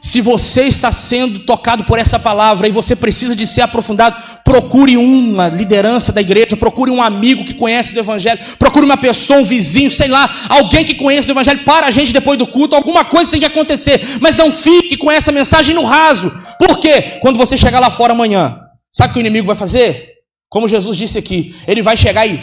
Se 0.00 0.20
você 0.20 0.64
está 0.64 0.90
sendo 0.90 1.40
tocado 1.40 1.84
por 1.84 1.98
essa 1.98 2.18
palavra 2.18 2.66
e 2.66 2.72
você 2.72 2.96
precisa 2.96 3.36
de 3.36 3.46
ser 3.46 3.62
aprofundado, 3.62 4.16
procure 4.44 4.96
uma 4.96 5.48
liderança 5.48 6.12
da 6.12 6.20
igreja, 6.20 6.56
procure 6.56 6.90
um 6.90 7.02
amigo 7.02 7.44
que 7.44 7.54
conhece 7.54 7.94
do 7.94 8.00
Evangelho, 8.00 8.40
procure 8.58 8.84
uma 8.84 8.96
pessoa, 8.96 9.40
um 9.40 9.44
vizinho, 9.44 9.90
sei 9.90 10.08
lá, 10.08 10.28
alguém 10.48 10.84
que 10.84 10.94
conhece 10.94 11.26
do 11.26 11.32
Evangelho, 11.32 11.60
para 11.64 11.86
a 11.86 11.90
gente 11.90 12.12
depois 12.12 12.38
do 12.38 12.46
culto, 12.46 12.74
alguma 12.74 13.04
coisa 13.04 13.30
tem 13.30 13.40
que 13.40 13.46
acontecer, 13.46 14.18
mas 14.20 14.36
não 14.36 14.52
fique 14.52 14.96
com 14.96 15.10
essa 15.10 15.30
mensagem 15.30 15.74
no 15.74 15.84
raso, 15.84 16.32
porque 16.58 17.02
quando 17.20 17.36
você 17.36 17.56
chegar 17.56 17.78
lá 17.80 17.90
fora 17.90 18.12
amanhã, 18.12 18.58
sabe 18.92 19.10
o 19.10 19.12
que 19.14 19.18
o 19.18 19.20
inimigo 19.20 19.46
vai 19.46 19.56
fazer? 19.56 20.14
Como 20.48 20.68
Jesus 20.68 20.96
disse 20.96 21.18
aqui, 21.18 21.54
ele 21.66 21.82
vai 21.82 21.96
chegar 21.96 22.26
e 22.26 22.40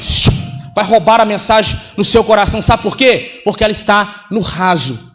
vai 0.75 0.85
roubar 0.85 1.21
a 1.21 1.25
mensagem 1.25 1.79
no 1.95 2.03
seu 2.03 2.23
coração, 2.23 2.61
sabe 2.61 2.83
por 2.83 2.97
quê? 2.97 3.41
Porque 3.43 3.63
ela 3.63 3.71
está 3.71 4.25
no 4.31 4.39
raso. 4.39 5.12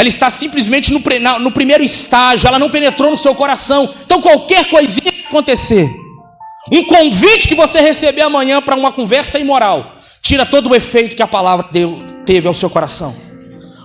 Ela 0.00 0.08
está 0.08 0.30
simplesmente 0.30 0.90
no, 0.94 1.02
no, 1.40 1.52
primeiro 1.52 1.84
estágio, 1.84 2.48
ela 2.48 2.58
não 2.58 2.70
penetrou 2.70 3.10
no 3.10 3.18
seu 3.18 3.34
coração. 3.34 3.92
Então, 4.02 4.22
qualquer 4.22 4.70
coisinha 4.70 5.12
que 5.12 5.26
acontecer, 5.26 5.94
um 6.72 6.82
convite 6.84 7.46
que 7.46 7.54
você 7.54 7.82
receber 7.82 8.22
amanhã 8.22 8.62
para 8.62 8.74
uma 8.74 8.90
conversa 8.92 9.38
imoral, 9.38 9.96
tira 10.22 10.46
todo 10.46 10.70
o 10.70 10.74
efeito 10.74 11.14
que 11.14 11.22
a 11.22 11.26
palavra 11.26 11.68
deu, 11.70 12.02
teve 12.24 12.48
ao 12.48 12.54
seu 12.54 12.70
coração. 12.70 13.14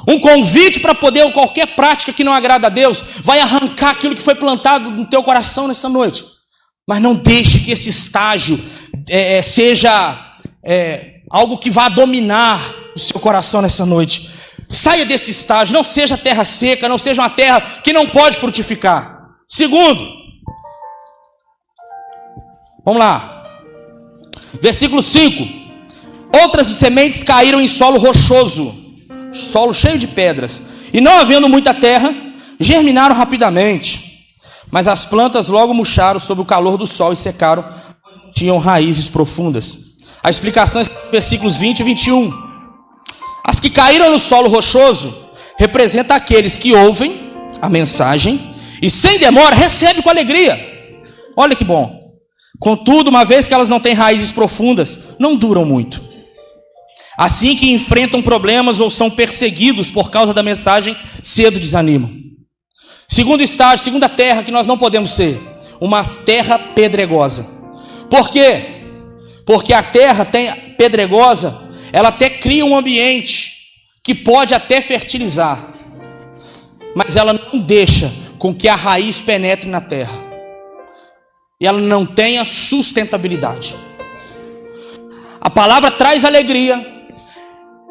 Um 0.08 0.18
convite 0.18 0.80
para 0.80 0.96
poder, 0.96 1.30
qualquer 1.34 1.76
prática 1.76 2.14
que 2.14 2.24
não 2.24 2.32
agrada 2.32 2.68
a 2.68 2.70
Deus, 2.70 3.04
vai 3.20 3.42
arrancar 3.42 3.90
aquilo 3.90 4.16
que 4.16 4.22
foi 4.22 4.36
plantado 4.36 4.90
no 4.90 5.06
teu 5.08 5.22
coração 5.22 5.68
nessa 5.68 5.90
noite. 5.90 6.24
Mas 6.88 7.02
não 7.02 7.14
deixe 7.14 7.60
que 7.60 7.72
esse 7.72 7.90
estágio 7.90 8.58
é, 9.10 9.40
é 9.40 9.42
seja 9.42 10.38
é, 10.64 11.16
algo 11.30 11.58
que 11.58 11.70
vá 11.70 11.90
dominar 11.90 12.74
o 12.96 13.00
seu 13.00 13.20
coração 13.20 13.62
nessa 13.62 13.86
noite. 13.86 14.34
Saia 14.68 15.06
desse 15.06 15.32
estágio, 15.32 15.74
não 15.74 15.84
seja 15.84 16.18
terra 16.18 16.44
seca, 16.44 16.90
não 16.90 16.98
seja 16.98 17.22
uma 17.22 17.30
terra 17.30 17.62
que 17.84 17.94
não 17.94 18.08
pode 18.08 18.38
frutificar. 18.38 19.30
Segundo, 19.48 20.08
vamos 22.84 23.00
lá, 23.00 23.48
versículo 24.62 25.02
5: 25.02 25.48
Outras 26.42 26.68
sementes 26.68 27.24
caíram 27.24 27.62
em 27.62 27.68
solo 27.68 27.98
rochoso, 27.98 28.76
solo 29.32 29.74
cheio 29.74 29.98
de 29.98 30.08
pedras, 30.08 30.64
e 30.92 31.00
não 31.00 31.20
havendo 31.20 31.48
muita 31.48 31.74
terra, 31.74 32.14
germinaram 32.60 33.16
rapidamente, 33.16 34.26
mas 34.72 34.88
as 34.88 35.06
plantas 35.06 35.48
logo 35.48 35.74
murcharam 35.74 36.20
sob 36.20 36.42
o 36.42 36.46
calor 36.46 36.78
do 36.78 36.88
sol 36.88 37.14
e 37.14 37.16
secaram, 37.16 37.64
tinham 38.34 38.58
raízes 38.58 39.08
profundas. 39.08 39.78
A 40.24 40.30
explicação 40.30 40.82
está 40.82 41.00
nos 41.02 41.12
versículos 41.12 41.58
20 41.58 41.80
e 41.80 41.84
21. 41.84 42.45
As 43.48 43.60
que 43.60 43.70
caíram 43.70 44.12
no 44.12 44.18
solo 44.18 44.50
rochoso 44.50 45.16
representam 45.56 46.18
aqueles 46.18 46.58
que 46.58 46.74
ouvem 46.74 47.32
a 47.62 47.70
mensagem 47.70 48.56
e 48.82 48.90
sem 48.90 49.20
demora 49.20 49.56
recebem 49.56 50.02
com 50.02 50.10
alegria. 50.10 50.60
Olha 51.38 51.56
que 51.56 51.64
bom. 51.64 52.10
Contudo, 52.60 53.10
uma 53.10 53.24
vez 53.24 53.48
que 53.48 53.54
elas 53.54 53.70
não 53.70 53.80
têm 53.80 53.94
raízes 53.94 54.32
profundas, 54.32 55.16
não 55.20 55.36
duram 55.36 55.64
muito. 55.64 56.02
Assim 57.16 57.56
que 57.56 57.72
enfrentam 57.72 58.20
problemas 58.20 58.80
ou 58.80 58.90
são 58.90 59.12
perseguidos 59.12 59.92
por 59.92 60.10
causa 60.10 60.34
da 60.34 60.42
mensagem, 60.42 60.98
cedo 61.22 61.60
desanimam. 61.60 62.10
Segundo 63.08 63.44
estágio, 63.44 63.86
segunda 63.86 64.10
terra 64.10 64.44
que 64.44 64.52
nós 64.52 64.66
não 64.66 64.78
podemos 64.78 65.12
ser, 65.12 65.40
uma 65.80 66.04
terra 66.04 66.58
pedregosa. 66.58 67.48
Por 68.10 68.32
quê? 68.32 68.66
Porque 69.46 69.72
a 69.72 69.84
terra 69.84 70.26
tem 70.26 70.52
pedregosa 70.78 71.66
ela 71.96 72.10
até 72.10 72.30
cria 72.46 72.64
um 72.64 72.78
ambiente 72.78 73.72
que 74.04 74.14
pode 74.14 74.54
até 74.54 74.80
fertilizar, 74.80 75.74
mas 76.96 77.16
ela 77.16 77.34
não 77.34 77.60
deixa 77.60 78.14
com 78.38 78.54
que 78.54 78.68
a 78.68 78.76
raiz 78.76 79.18
penetre 79.18 79.68
na 79.68 79.82
terra. 79.82 80.14
E 81.60 81.66
ela 81.66 81.80
não 81.80 82.06
tenha 82.06 82.46
sustentabilidade. 82.46 83.76
A 85.42 85.50
palavra 85.50 85.90
traz 85.90 86.24
alegria. 86.24 86.86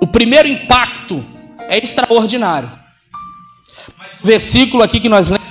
O 0.01 0.07
primeiro 0.07 0.47
impacto 0.47 1.25
é 1.69 1.77
extraordinário. 1.79 2.71
Mas 3.99 4.21
o 4.23 4.25
versículo 4.25 4.85
aqui 4.85 5.01
que 5.01 5.09
nós 5.09 5.31
lemos, 5.31 5.49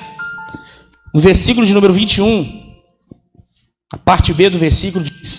o 1.13 1.19
versículo 1.19 1.67
de 1.67 1.73
número 1.73 1.91
21, 1.91 2.73
a 3.91 3.97
parte 3.97 4.33
B 4.33 4.49
do 4.49 4.57
versículo 4.57 5.03
diz: 5.03 5.32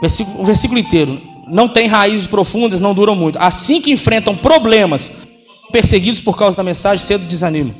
Versículo, 0.00 0.40
o 0.40 0.44
versículo 0.44 0.78
inteiro. 0.78 1.20
Não 1.48 1.68
tem 1.68 1.86
raízes 1.86 2.26
profundas, 2.26 2.80
não 2.80 2.94
duram 2.94 3.16
muito. 3.16 3.38
Assim 3.38 3.80
que 3.80 3.90
enfrentam 3.90 4.36
problemas, 4.36 5.12
perseguidos 5.72 6.20
por 6.20 6.36
causa 6.36 6.56
da 6.56 6.62
mensagem, 6.62 7.04
cedo 7.04 7.26
desanimam. 7.26 7.74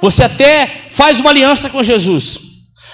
Você 0.00 0.24
até 0.24 0.86
faz 0.90 1.20
uma 1.20 1.30
aliança 1.30 1.70
com 1.70 1.82
Jesus, 1.82 2.38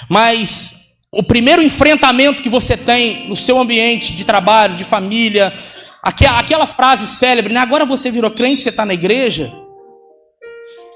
mas 0.08 0.74
o 1.10 1.22
primeiro 1.22 1.62
enfrentamento 1.62 2.42
que 2.42 2.50
você 2.50 2.76
tem 2.76 3.26
no 3.28 3.34
seu 3.34 3.58
ambiente 3.58 4.14
de 4.14 4.26
trabalho, 4.26 4.76
de 4.76 4.84
família, 4.84 5.54
aquela 6.02 6.66
frase 6.66 7.06
célebre, 7.06 7.52
né? 7.52 7.60
agora 7.60 7.86
você 7.86 8.10
virou 8.10 8.30
crente, 8.30 8.60
você 8.60 8.68
está 8.68 8.84
na 8.84 8.92
igreja, 8.92 9.52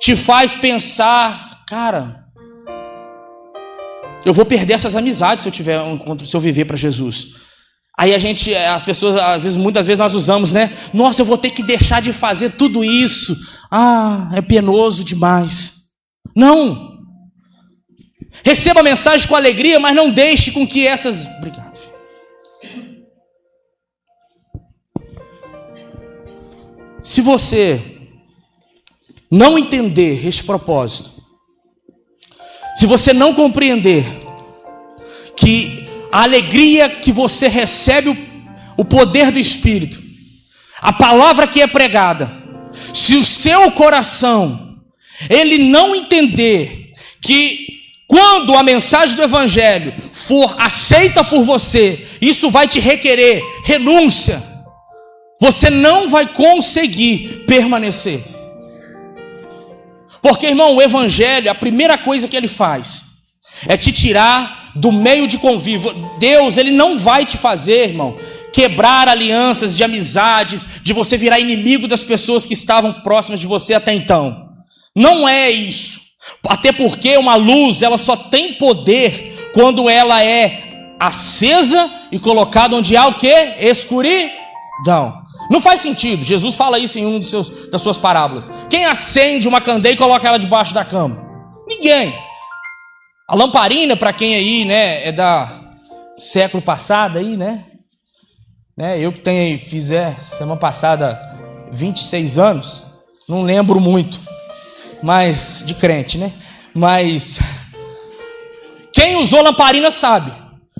te 0.00 0.14
faz 0.14 0.52
pensar, 0.52 1.64
cara, 1.66 2.26
eu 4.24 4.34
vou 4.34 4.44
perder 4.44 4.74
essas 4.74 4.94
amizades 4.94 5.42
se 5.42 5.48
eu 5.48 5.52
tiver 5.52 5.80
se 6.24 6.36
eu 6.36 6.40
viver 6.40 6.66
para 6.66 6.76
Jesus. 6.76 7.34
Aí 7.98 8.14
a 8.14 8.18
gente, 8.18 8.54
as 8.54 8.84
pessoas, 8.84 9.16
às 9.16 9.42
vezes, 9.42 9.56
muitas 9.56 9.86
vezes 9.86 9.98
nós 9.98 10.14
usamos, 10.14 10.50
né? 10.50 10.76
Nossa, 10.94 11.20
eu 11.20 11.26
vou 11.26 11.36
ter 11.36 11.50
que 11.50 11.62
deixar 11.62 12.00
de 12.00 12.12
fazer 12.12 12.52
tudo 12.52 12.82
isso. 12.82 13.36
Ah, 13.70 14.30
é 14.34 14.40
penoso 14.40 15.04
demais. 15.04 15.90
Não. 16.34 16.92
Receba 18.42 18.80
a 18.80 18.82
mensagem 18.82 19.28
com 19.28 19.36
alegria, 19.36 19.78
mas 19.78 19.94
não 19.94 20.10
deixe 20.10 20.50
com 20.50 20.66
que 20.66 20.86
essas. 20.86 21.26
Obrigado. 21.26 21.78
Se 27.02 27.20
você 27.20 27.98
não 29.30 29.58
entender 29.58 30.26
este 30.26 30.44
propósito, 30.44 31.12
se 32.76 32.86
você 32.86 33.12
não 33.12 33.34
compreender 33.34 34.04
que 35.36 35.81
a 36.12 36.24
alegria 36.24 36.90
que 36.90 37.10
você 37.10 37.48
recebe 37.48 38.10
o, 38.10 38.16
o 38.76 38.84
poder 38.84 39.32
do 39.32 39.38
Espírito, 39.38 39.98
a 40.82 40.92
palavra 40.92 41.46
que 41.46 41.62
é 41.62 41.66
pregada, 41.66 42.30
se 42.92 43.16
o 43.16 43.24
seu 43.24 43.70
coração 43.70 44.76
ele 45.30 45.56
não 45.56 45.94
entender 45.94 46.92
que 47.22 47.66
quando 48.06 48.54
a 48.54 48.62
mensagem 48.62 49.16
do 49.16 49.22
Evangelho 49.22 49.94
for 50.12 50.54
aceita 50.58 51.24
por 51.24 51.42
você, 51.44 52.06
isso 52.20 52.50
vai 52.50 52.68
te 52.68 52.78
requerer 52.78 53.42
renúncia, 53.64 54.42
você 55.40 55.70
não 55.70 56.10
vai 56.10 56.26
conseguir 56.26 57.44
permanecer. 57.46 58.22
Porque, 60.20 60.46
irmão, 60.46 60.76
o 60.76 60.82
Evangelho, 60.82 61.50
a 61.50 61.54
primeira 61.54 61.96
coisa 61.96 62.28
que 62.28 62.36
ele 62.36 62.48
faz 62.48 63.11
é 63.66 63.76
te 63.76 63.92
tirar 63.92 64.72
do 64.74 64.90
meio 64.90 65.26
de 65.26 65.38
convívio. 65.38 66.10
Deus, 66.18 66.56
ele 66.56 66.70
não 66.70 66.98
vai 66.98 67.24
te 67.24 67.36
fazer, 67.36 67.88
irmão, 67.88 68.16
quebrar 68.52 69.08
alianças 69.08 69.76
de 69.76 69.84
amizades, 69.84 70.66
de 70.82 70.92
você 70.92 71.16
virar 71.16 71.40
inimigo 71.40 71.88
das 71.88 72.02
pessoas 72.02 72.46
que 72.46 72.54
estavam 72.54 72.92
próximas 72.92 73.40
de 73.40 73.46
você 73.46 73.74
até 73.74 73.92
então. 73.92 74.48
Não 74.94 75.28
é 75.28 75.50
isso. 75.50 76.00
Até 76.48 76.72
porque 76.72 77.16
uma 77.16 77.34
luz, 77.34 77.82
ela 77.82 77.98
só 77.98 78.16
tem 78.16 78.54
poder 78.54 79.50
quando 79.52 79.88
ela 79.88 80.24
é 80.24 80.94
acesa 81.00 81.90
e 82.12 82.18
colocada 82.18 82.76
onde 82.76 82.96
há 82.96 83.08
o 83.08 83.14
que? 83.14 83.34
Escuridão. 83.58 85.20
Não 85.50 85.60
faz 85.60 85.80
sentido. 85.80 86.22
Jesus 86.22 86.54
fala 86.54 86.78
isso 86.78 86.98
em 86.98 87.06
um 87.06 87.18
dos 87.18 87.28
seus, 87.28 87.68
das 87.68 87.82
suas 87.82 87.98
parábolas. 87.98 88.48
Quem 88.70 88.84
acende 88.84 89.48
uma 89.48 89.60
candeia 89.60 89.94
e 89.94 89.96
coloca 89.96 90.26
ela 90.26 90.38
debaixo 90.38 90.72
da 90.72 90.84
cama? 90.84 91.18
Ninguém. 91.66 92.14
A 93.28 93.34
lamparina, 93.36 93.96
para 93.96 94.12
quem 94.12 94.34
aí, 94.34 94.64
né, 94.64 95.06
é 95.06 95.12
da 95.12 95.60
século 96.16 96.62
passado 96.62 97.18
aí, 97.18 97.36
né? 97.36 97.64
né 98.76 98.98
eu 98.98 99.12
que 99.12 99.20
tenho, 99.20 99.58
fiz 99.58 99.90
é, 99.90 100.14
semana 100.22 100.58
passada 100.58 101.20
26 101.72 102.38
anos, 102.38 102.84
não 103.28 103.42
lembro 103.42 103.80
muito, 103.80 104.20
mas 105.02 105.62
de 105.64 105.74
crente, 105.74 106.18
né? 106.18 106.32
Mas 106.74 107.38
quem 108.92 109.16
usou 109.16 109.42
lamparina 109.42 109.90
sabe. 109.90 110.32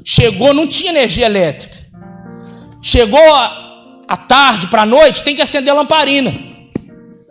Chegou, 0.05 0.53
não 0.53 0.67
tinha 0.67 0.91
energia 0.91 1.27
elétrica. 1.27 1.77
Chegou 2.83 3.35
à 3.35 4.17
tarde 4.17 4.67
para 4.67 4.83
a 4.83 4.87
noite, 4.87 5.23
tem 5.23 5.35
que 5.35 5.43
acender 5.43 5.73
a 5.73 5.77
lamparina. 5.77 6.52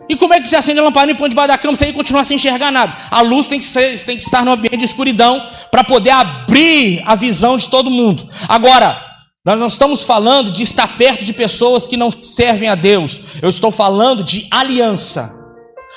E 0.08 0.16
como 0.16 0.34
é 0.34 0.40
que 0.40 0.48
você 0.48 0.56
acende 0.56 0.80
a 0.80 0.82
lamparina 0.82 1.12
e 1.12 1.16
põe 1.16 1.28
debaixo 1.28 1.48
da 1.48 1.58
cama 1.58 1.76
sem 1.76 1.92
continuar 1.92 2.24
sem 2.24 2.34
enxergar 2.34 2.70
nada? 2.70 2.94
A 3.10 3.20
luz 3.22 3.48
tem 3.48 3.58
que, 3.58 3.64
ser, 3.64 3.98
tem 4.04 4.16
que 4.16 4.24
estar 4.24 4.44
no 4.44 4.52
ambiente 4.52 4.78
de 4.78 4.84
escuridão 4.84 5.42
para 5.70 5.84
poder 5.84 6.10
abrir 6.10 7.02
a 7.06 7.14
visão 7.14 7.56
de 7.56 7.68
todo 7.68 7.90
mundo. 7.90 8.28
Agora, 8.48 9.02
nós 9.44 9.58
não 9.58 9.66
estamos 9.66 10.02
falando 10.02 10.50
de 10.50 10.62
estar 10.62 10.96
perto 10.96 11.24
de 11.24 11.32
pessoas 11.32 11.86
que 11.86 11.96
não 11.96 12.10
servem 12.10 12.68
a 12.68 12.74
Deus. 12.74 13.20
Eu 13.40 13.48
estou 13.48 13.70
falando 13.70 14.22
de 14.22 14.46
aliança, 14.50 15.32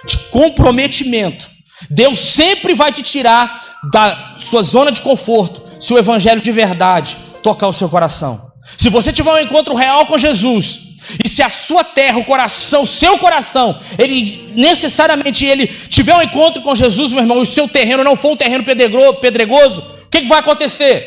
de 0.05 0.17
comprometimento. 0.29 1.49
Deus 1.89 2.17
sempre 2.17 2.73
vai 2.73 2.91
te 2.91 3.03
tirar 3.03 3.77
da 3.91 4.35
sua 4.37 4.63
zona 4.63 4.91
de 4.91 5.01
conforto 5.01 5.61
se 5.79 5.93
o 5.93 5.97
evangelho 5.97 6.41
de 6.41 6.51
verdade 6.51 7.17
tocar 7.43 7.67
o 7.67 7.73
seu 7.73 7.89
coração. 7.89 8.41
Se 8.77 8.89
você 8.89 9.13
tiver 9.13 9.31
um 9.31 9.39
encontro 9.39 9.75
real 9.75 10.05
com 10.05 10.17
Jesus, 10.17 10.94
se 11.35 11.43
a 11.43 11.49
sua 11.49 11.83
terra, 11.83 12.17
o 12.17 12.23
coração, 12.23 12.83
o 12.83 12.87
seu 12.87 13.19
coração, 13.19 13.77
ele 13.99 14.53
necessariamente 14.55 15.43
ele 15.43 15.67
tiver 15.67 16.15
um 16.15 16.21
encontro 16.21 16.61
com 16.61 16.73
Jesus, 16.73 17.11
meu 17.11 17.21
irmão, 17.21 17.39
e 17.39 17.41
o 17.41 17.45
seu 17.45 17.67
terreno 17.67 18.05
não 18.05 18.15
for 18.15 18.31
um 18.31 18.37
terreno 18.37 18.63
pedregoso, 18.63 19.81
o 19.81 20.09
que, 20.09 20.21
que 20.21 20.29
vai 20.29 20.39
acontecer? 20.39 21.05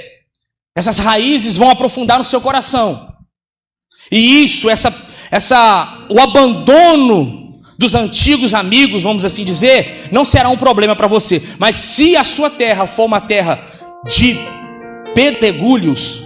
Essas 0.77 0.99
raízes 0.99 1.57
vão 1.57 1.71
aprofundar 1.71 2.19
no 2.19 2.25
seu 2.25 2.43
coração. 2.43 3.11
E 4.13 4.45
isso, 4.45 4.69
essa, 4.69 4.95
essa, 5.31 6.07
o 6.11 6.21
abandono 6.21 7.63
dos 7.79 7.95
antigos 7.95 8.53
amigos, 8.53 9.05
vamos 9.05 9.25
assim 9.25 9.47
dizer, 9.47 10.11
não 10.13 10.27
será 10.27 10.51
um 10.51 10.59
problema 10.59 10.95
para 10.95 11.07
você. 11.07 11.43
Mas 11.59 11.75
se 11.77 12.19
a 12.19 12.23
sua 12.23 12.51
terra 12.51 12.87
for 12.87 13.07
uma 13.07 13.23
terra 13.23 13.65
de 14.07 14.39
pedregulhos, 15.15 16.23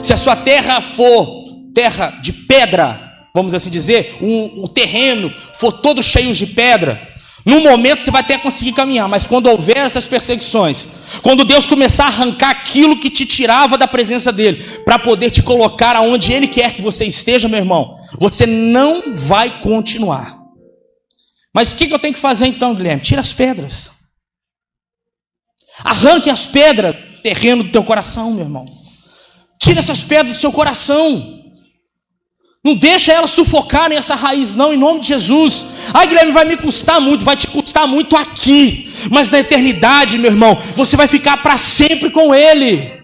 se 0.00 0.12
a 0.12 0.16
sua 0.16 0.36
terra 0.36 0.80
for 0.80 1.42
terra 1.74 2.20
de 2.22 2.32
pedra, 2.32 3.11
vamos 3.34 3.54
assim 3.54 3.70
dizer, 3.70 4.16
o, 4.20 4.64
o 4.64 4.68
terreno 4.68 5.32
for 5.54 5.72
todo 5.72 6.02
cheio 6.02 6.34
de 6.34 6.46
pedra, 6.46 7.12
no 7.44 7.60
momento 7.60 8.02
você 8.02 8.10
vai 8.10 8.20
até 8.20 8.38
conseguir 8.38 8.72
caminhar, 8.72 9.08
mas 9.08 9.26
quando 9.26 9.46
houver 9.46 9.78
essas 9.78 10.06
perseguições, 10.06 10.86
quando 11.22 11.44
Deus 11.44 11.66
começar 11.66 12.04
a 12.04 12.08
arrancar 12.08 12.50
aquilo 12.50 13.00
que 13.00 13.10
te 13.10 13.26
tirava 13.26 13.76
da 13.76 13.88
presença 13.88 14.30
dele, 14.30 14.62
para 14.84 14.98
poder 14.98 15.30
te 15.30 15.42
colocar 15.42 15.96
aonde 15.96 16.32
ele 16.32 16.46
quer 16.46 16.72
que 16.72 16.82
você 16.82 17.04
esteja, 17.04 17.48
meu 17.48 17.58
irmão, 17.58 17.94
você 18.18 18.46
não 18.46 19.14
vai 19.14 19.60
continuar. 19.60 20.38
Mas 21.52 21.72
o 21.72 21.76
que, 21.76 21.88
que 21.88 21.94
eu 21.94 21.98
tenho 21.98 22.14
que 22.14 22.20
fazer 22.20 22.46
então, 22.46 22.74
Guilherme? 22.74 23.02
Tira 23.02 23.20
as 23.20 23.32
pedras. 23.32 23.92
Arranque 25.84 26.30
as 26.30 26.46
pedras 26.46 26.94
do 26.94 27.22
terreno 27.22 27.64
do 27.64 27.70
teu 27.70 27.82
coração, 27.82 28.30
meu 28.30 28.44
irmão. 28.44 28.66
Tira 29.60 29.80
essas 29.80 30.02
pedras 30.02 30.36
do 30.36 30.40
seu 30.40 30.52
coração. 30.52 31.41
Não 32.64 32.76
deixa 32.76 33.12
ela 33.12 33.26
sufocar 33.26 33.88
nessa 33.88 34.14
raiz, 34.14 34.54
não, 34.54 34.72
em 34.72 34.76
nome 34.76 35.00
de 35.00 35.08
Jesus. 35.08 35.66
Ai, 35.92 36.06
Guilherme, 36.06 36.30
vai 36.30 36.44
me 36.44 36.56
custar 36.56 37.00
muito, 37.00 37.24
vai 37.24 37.34
te 37.34 37.48
custar 37.48 37.88
muito 37.88 38.16
aqui, 38.16 38.88
mas 39.10 39.32
na 39.32 39.40
eternidade, 39.40 40.16
meu 40.16 40.30
irmão, 40.30 40.56
você 40.76 40.96
vai 40.96 41.08
ficar 41.08 41.38
para 41.38 41.56
sempre 41.56 42.08
com 42.10 42.32
Ele. 42.32 43.02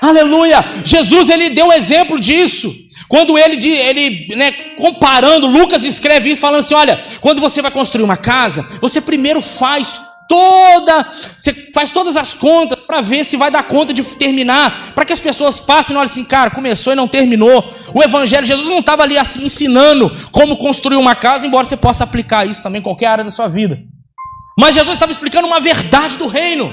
Aleluia! 0.00 0.64
Jesus, 0.84 1.28
ele 1.28 1.50
deu 1.50 1.72
exemplo 1.72 2.20
disso. 2.20 2.72
Quando 3.08 3.38
ele, 3.38 3.66
ele 3.66 4.36
né, 4.36 4.52
comparando, 4.76 5.46
Lucas 5.46 5.82
escreve 5.82 6.30
isso, 6.30 6.40
falando 6.40 6.60
assim: 6.60 6.74
olha, 6.74 7.02
quando 7.20 7.40
você 7.40 7.62
vai 7.62 7.70
construir 7.70 8.04
uma 8.04 8.16
casa, 8.16 8.64
você 8.80 9.00
primeiro 9.00 9.40
faz 9.40 10.00
toda, 10.28 11.10
você 11.36 11.70
faz 11.72 11.90
todas 11.90 12.16
as 12.16 12.34
contas 12.34 12.78
para 12.78 13.00
ver 13.00 13.24
se 13.24 13.36
vai 13.36 13.50
dar 13.50 13.62
conta 13.62 13.94
de 13.94 14.02
terminar, 14.02 14.92
para 14.94 15.04
que 15.04 15.12
as 15.12 15.18
pessoas 15.18 15.58
passem 15.58 15.96
e 15.96 15.98
olhem 15.98 16.10
assim, 16.10 16.24
cara, 16.24 16.50
começou 16.50 16.92
e 16.92 16.96
não 16.96 17.08
terminou. 17.08 17.74
O 17.94 18.02
Evangelho, 18.02 18.44
Jesus 18.44 18.68
não 18.68 18.80
estava 18.80 19.02
ali 19.02 19.16
assim 19.16 19.46
ensinando 19.46 20.14
como 20.30 20.58
construir 20.58 20.96
uma 20.96 21.14
casa, 21.14 21.46
embora 21.46 21.64
você 21.64 21.76
possa 21.76 22.04
aplicar 22.04 22.46
isso 22.46 22.62
também 22.62 22.80
em 22.80 22.82
qualquer 22.82 23.06
área 23.06 23.24
da 23.24 23.30
sua 23.30 23.48
vida. 23.48 23.78
Mas 24.58 24.74
Jesus 24.74 24.94
estava 24.94 25.10
explicando 25.10 25.46
uma 25.46 25.60
verdade 25.60 26.18
do 26.18 26.26
reino. 26.26 26.72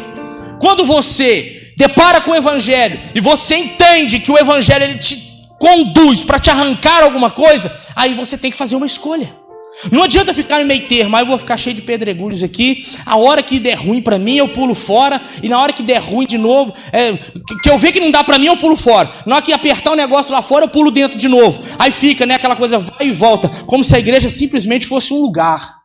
Quando 0.60 0.84
você 0.84 1.74
depara 1.78 2.20
com 2.20 2.32
o 2.32 2.36
Evangelho 2.36 3.00
e 3.13 3.22
você 3.22 3.56
entende 3.56 4.20
que 4.20 4.32
o 4.32 4.38
Evangelho 4.38 4.84
ele 4.84 4.98
te 4.98 5.24
conduz 5.58 6.24
para 6.24 6.39
te 6.39 6.50
arrancar 6.50 7.04
alguma 7.04 7.32
coisa, 7.32 7.72
aí 7.96 8.13
você 8.13 8.38
tem 8.38 8.52
que 8.52 8.58
fazer 8.58 8.76
uma 8.76 8.86
escolha. 8.86 9.45
Não 9.92 10.04
adianta 10.04 10.34
ficar 10.34 10.62
em 10.62 10.66
meio 10.66 10.88
termo, 10.88 11.16
aí 11.16 11.24
eu 11.24 11.28
vou 11.28 11.38
ficar 11.38 11.58
cheio 11.58 11.76
de 11.76 11.82
pedregulhos 11.82 12.44
aqui. 12.44 12.88
A 13.06 13.18
hora 13.18 13.44
que 13.44 13.60
der 13.60 13.76
ruim 13.76 14.02
para 14.02 14.18
mim, 14.18 14.38
eu 14.38 14.50
pulo 14.50 14.74
fora. 14.74 15.22
E 15.44 15.50
na 15.50 15.60
hora 15.62 15.74
que 15.74 15.84
der 15.84 16.00
ruim 16.00 16.26
de 16.26 16.38
novo, 16.38 16.74
é, 16.92 17.14
que 17.62 17.70
eu 17.70 17.78
ver 17.78 17.92
que 17.92 18.00
não 18.00 18.12
dá 18.12 18.24
para 18.24 18.40
mim, 18.40 18.48
eu 18.48 18.58
pulo 18.58 18.76
fora. 18.76 19.10
Na 19.26 19.36
hora 19.36 19.46
que 19.46 19.54
apertar 19.54 19.92
o 19.92 19.94
um 19.94 19.98
negócio 19.98 20.34
lá 20.34 20.42
fora, 20.42 20.66
eu 20.66 20.70
pulo 20.70 20.92
dentro 20.92 21.18
de 21.18 21.28
novo. 21.28 21.62
Aí 21.78 21.92
fica, 21.92 22.26
né, 22.26 22.36
aquela 22.36 22.56
coisa 22.56 22.80
vai 22.80 23.08
e 23.08 23.12
volta, 23.12 23.50
como 23.66 23.84
se 23.84 23.96
a 23.96 24.00
igreja 24.00 24.30
simplesmente 24.30 24.88
fosse 24.88 25.14
um 25.14 25.22
lugar 25.22 25.76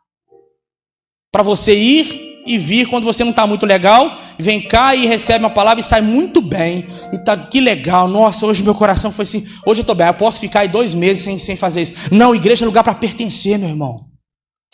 para 1.31 1.43
você 1.43 1.75
ir 1.75 2.30
e 2.45 2.57
vir 2.57 2.87
quando 2.87 3.03
você 3.03 3.23
não 3.23 3.31
está 3.31 3.45
muito 3.45 3.65
legal, 3.65 4.17
vem 4.37 4.61
cá 4.61 4.95
e 4.95 5.05
recebe 5.05 5.43
uma 5.43 5.49
palavra 5.49 5.79
e 5.79 5.83
sai 5.83 6.01
muito 6.01 6.41
bem. 6.41 6.87
E 7.13 7.17
tá 7.17 7.37
que 7.37 7.59
legal, 7.59 8.07
nossa, 8.07 8.45
hoje 8.45 8.63
meu 8.63 8.75
coração 8.75 9.11
foi 9.11 9.23
assim, 9.23 9.47
hoje 9.65 9.81
eu 9.81 9.83
estou 9.83 9.95
bem, 9.95 10.07
eu 10.07 10.13
posso 10.13 10.39
ficar 10.39 10.61
aí 10.61 10.67
dois 10.67 10.93
meses 10.93 11.23
sem, 11.23 11.37
sem 11.37 11.55
fazer 11.55 11.81
isso. 11.81 11.93
Não, 12.11 12.35
igreja 12.35 12.65
é 12.65 12.67
lugar 12.67 12.83
para 12.83 12.95
pertencer, 12.95 13.57
meu 13.57 13.69
irmão. 13.69 14.05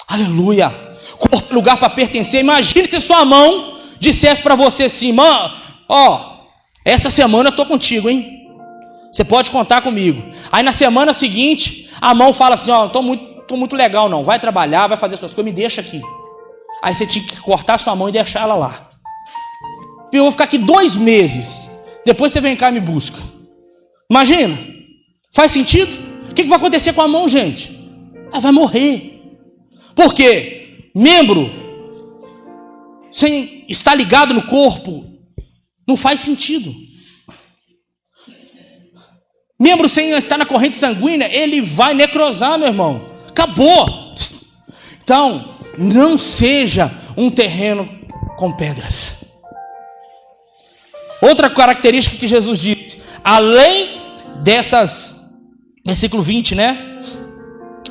Aleluia. 0.08 0.69
Corpo 1.17 1.47
é 1.49 1.53
lugar 1.53 1.77
para 1.77 1.89
pertencer. 1.89 2.39
Imagine 2.39 2.89
se 2.89 2.99
sua 3.01 3.25
mão 3.25 3.77
dissesse 3.99 4.41
para 4.41 4.56
você 4.56 4.84
assim, 4.84 5.12
mano, 5.12 5.53
ó, 5.89 6.38
essa 6.86 7.10
semana 7.10 7.49
eu 7.49 7.56
tô 7.56 7.65
contigo, 7.65 8.10
hein? 8.10 8.38
Você 9.12 9.23
pode 9.23 9.49
contar 9.51 9.82
comigo. 9.82 10.23
Aí 10.51 10.63
na 10.63 10.71
semana 10.71 11.13
seguinte, 11.13 11.89
a 11.99 12.13
mão 12.13 12.32
fala 12.32 12.56
assim, 12.56 12.71
ó, 12.71 12.84
não 12.84 12.89
tô 12.89 13.01
muito, 13.01 13.23
tô 13.47 13.58
muito 13.58 13.75
legal 13.75 14.08
não. 14.08 14.23
Vai 14.23 14.39
trabalhar, 14.39 14.88
vai 14.88 14.97
fazer 14.97 15.17
suas 15.17 15.34
coisas, 15.34 15.51
me 15.51 15.56
deixa 15.56 15.82
aqui. 15.82 16.01
Aí 16.81 16.93
você 16.93 17.05
tinha 17.05 17.25
que 17.25 17.37
cortar 17.37 17.77
sua 17.77 17.95
mão 17.95 18.09
e 18.09 18.11
deixar 18.11 18.41
ela 18.41 18.55
lá. 18.55 18.89
Eu 20.11 20.23
vou 20.23 20.31
ficar 20.31 20.45
aqui 20.45 20.57
dois 20.57 20.95
meses. 20.95 21.69
Depois 22.05 22.31
você 22.31 22.39
vem 22.39 22.55
cá 22.55 22.69
e 22.69 22.73
me 22.73 22.79
busca. 22.79 23.21
Imagina. 24.09 24.57
Faz 25.33 25.51
sentido? 25.51 25.91
O 26.31 26.33
que 26.33 26.43
vai 26.43 26.57
acontecer 26.57 26.93
com 26.93 27.01
a 27.01 27.07
mão, 27.07 27.27
gente? 27.27 27.77
Ela 28.31 28.39
vai 28.39 28.51
morrer. 28.51 29.21
Por 29.95 30.13
quê? 30.13 30.91
Membro 30.95 31.51
sem 33.11 33.65
estar 33.67 33.95
ligado 33.95 34.33
no 34.33 34.43
corpo 34.43 35.05
não 35.87 35.95
faz 35.95 36.19
sentido. 36.19 36.73
Membro 39.59 39.89
sem 39.89 40.11
estar 40.11 40.37
na 40.37 40.45
corrente 40.45 40.75
sanguínea, 40.75 41.33
ele 41.33 41.61
vai 41.61 41.93
necrosar, 41.93 42.59
meu 42.59 42.67
irmão. 42.67 43.09
Acabou. 43.27 44.13
Então, 45.01 45.56
não 45.77 46.17
seja 46.17 46.91
um 47.15 47.29
terreno 47.29 47.87
com 48.37 48.51
pedras. 48.51 49.25
Outra 51.21 51.49
característica 51.49 52.17
que 52.17 52.27
Jesus 52.27 52.59
disse, 52.59 53.01
além 53.23 54.01
dessas, 54.43 55.35
versículo 55.85 56.21
20, 56.21 56.55
né? 56.55 56.99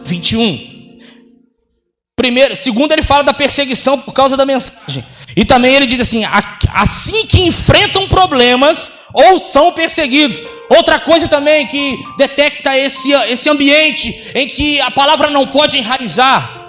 21. 0.04 0.98
Primeiro, 2.16 2.56
segundo, 2.56 2.92
ele 2.92 3.02
fala 3.02 3.24
da 3.24 3.34
perseguição 3.34 4.00
por 4.00 4.12
causa 4.12 4.36
da 4.36 4.46
mensagem. 4.46 5.04
E 5.36 5.44
também 5.44 5.74
ele 5.74 5.86
diz 5.86 6.00
assim: 6.00 6.22
assim 6.72 7.26
que 7.26 7.42
enfrentam 7.42 8.08
problemas 8.08 8.90
ou 9.12 9.38
são 9.38 9.72
perseguidos. 9.72 10.40
Outra 10.70 10.98
coisa 10.98 11.28
também 11.28 11.66
que 11.66 11.98
detecta 12.16 12.76
esse, 12.76 13.12
esse 13.12 13.48
ambiente 13.50 14.32
em 14.34 14.46
que 14.46 14.80
a 14.80 14.90
palavra 14.90 15.30
não 15.30 15.46
pode 15.46 15.78
enraizar 15.78 16.65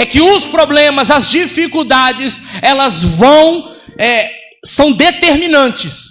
é 0.00 0.06
que 0.06 0.18
os 0.18 0.46
problemas, 0.46 1.10
as 1.10 1.28
dificuldades, 1.28 2.40
elas 2.62 3.02
vão, 3.02 3.70
é, 3.98 4.30
são 4.64 4.92
determinantes 4.92 6.06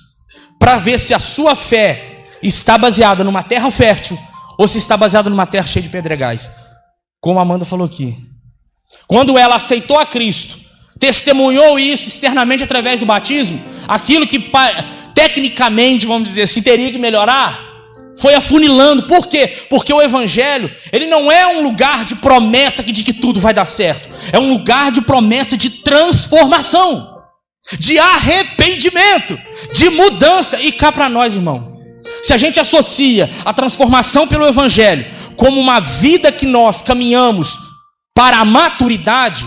para 0.60 0.78
ver 0.78 1.00
se 1.00 1.12
a 1.12 1.18
sua 1.18 1.56
fé 1.56 2.28
está 2.40 2.78
baseada 2.78 3.24
numa 3.24 3.42
terra 3.42 3.72
fértil 3.72 4.16
ou 4.60 4.68
se 4.68 4.78
está 4.78 4.96
baseada 4.96 5.28
numa 5.28 5.48
terra 5.48 5.66
cheia 5.66 5.82
de 5.82 5.90
pedregais. 5.90 6.52
Como 7.20 7.40
a 7.40 7.42
Amanda 7.42 7.66
falou 7.66 7.88
aqui. 7.88 8.16
Quando 9.08 9.40
ela 9.40 9.56
aceitou 9.56 9.98
a 9.98 10.06
Cristo, 10.06 10.60
testemunhou 11.00 11.80
isso 11.80 12.10
externamente 12.10 12.64
através 12.64 13.00
do 13.00 13.08
batismo, 13.08 13.60
aquilo 13.88 14.28
que 14.28 14.52
tecnicamente, 15.16 16.06
vamos 16.06 16.30
dizer 16.30 16.44
assim, 16.44 16.62
teria 16.62 16.92
que 16.92 17.00
melhorar, 17.00 17.60
foi 18.20 18.36
afunilando. 18.36 19.04
Por 19.04 19.28
quê? 19.28 19.66
Porque 19.70 19.94
o 19.94 20.02
evangelho, 20.02 20.72
ele 20.92 21.08
não 21.08 21.32
é 21.32 21.48
um 21.48 21.62
lugar 21.62 22.06
de 22.06 22.16
promessa 22.16 22.84
de 22.84 23.04
que 23.04 23.14
tudo 23.14 23.40
vai 23.40 23.54
dar 23.54 23.66
certo. 23.66 24.10
É 24.32 24.40
um 24.40 24.50
lugar 24.50 24.92
de 24.92 25.02
promessa 25.02 25.58
de 25.58 25.70
transformação, 25.70 27.22
de 27.78 27.98
arrependimento, 27.98 29.40
de 29.74 29.90
mudança. 29.90 30.62
E 30.62 30.72
cá 30.72 30.92
para 30.92 31.10
nós, 31.10 31.36
irmão. 31.36 31.80
Se 32.24 32.34
a 32.34 32.38
gente 32.38 32.60
associa 32.60 33.30
a 33.46 33.54
transformação 33.54 34.28
pelo 34.28 34.48
evangelho 34.48 35.06
como 35.38 35.60
uma 35.60 35.80
vida 35.80 36.32
que 36.32 36.46
nós 36.46 36.82
caminhamos 36.82 37.58
para 38.14 38.40
a 38.40 38.46
maturidade, 38.46 39.46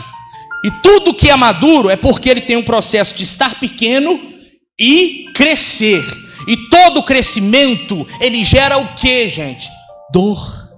e 0.65 0.71
tudo 0.83 1.13
que 1.13 1.29
é 1.29 1.37
maduro 1.37 1.91
é 1.91 1.97
porque 1.97 2.31
ele 2.31 2.41
tem 2.41 2.57
um 2.57 2.63
processo 2.63 3.15
de 3.15 3.25
estar 3.25 3.59
pequeno 3.61 4.33
e 4.81 5.27
crescer. 5.35 6.22
E 6.47 6.69
todo 6.69 7.03
crescimento, 7.03 8.07
ele 8.21 8.45
gera 8.45 8.79
o 8.79 8.95
que, 8.95 9.29
gente? 9.29 9.69
Dor, 10.13 10.71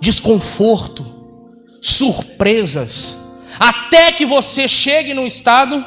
desconforto, 0.00 1.04
surpresas, 1.80 3.16
até 3.58 4.12
que 4.12 4.24
você 4.24 4.66
chegue 4.66 5.14
num 5.14 5.26
estado 5.26 5.84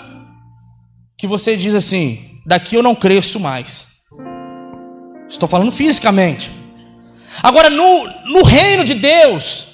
que 1.17 1.27
você 1.27 1.57
diz 1.57 1.73
assim: 1.73 2.39
daqui 2.45 2.75
eu 2.75 2.83
não 2.83 2.95
cresço 2.95 3.39
mais. 3.39 3.87
Estou 5.27 5.49
falando 5.49 5.71
fisicamente. 5.71 6.51
Agora, 7.41 7.69
no, 7.69 8.05
no 8.27 8.43
reino 8.43 8.83
de 8.83 8.93
Deus, 8.93 9.67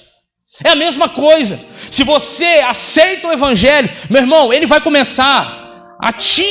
é 0.64 0.70
a 0.70 0.74
mesma 0.74 1.08
coisa. 1.08 1.60
Se 1.90 2.02
você 2.02 2.62
aceita 2.66 3.28
o 3.28 3.32
Evangelho, 3.32 3.90
meu 4.08 4.22
irmão, 4.22 4.52
ele 4.52 4.66
vai 4.66 4.80
começar 4.80 5.94
a 6.00 6.12
te 6.12 6.44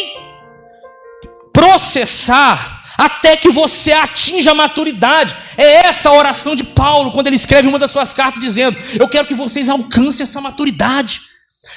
processar 1.61 2.81
até 2.97 3.37
que 3.37 3.49
você 3.49 3.91
atinja 3.91 4.51
a 4.51 4.55
maturidade. 4.55 5.35
É 5.55 5.87
essa 5.87 6.09
a 6.09 6.13
oração 6.13 6.55
de 6.55 6.63
Paulo 6.63 7.11
quando 7.11 7.27
ele 7.27 7.35
escreve 7.35 7.67
uma 7.67 7.77
das 7.77 7.91
suas 7.91 8.13
cartas 8.13 8.41
dizendo: 8.41 8.75
Eu 8.99 9.07
quero 9.07 9.27
que 9.27 9.35
vocês 9.35 9.69
alcancem 9.69 10.23
essa 10.23 10.41
maturidade. 10.41 11.21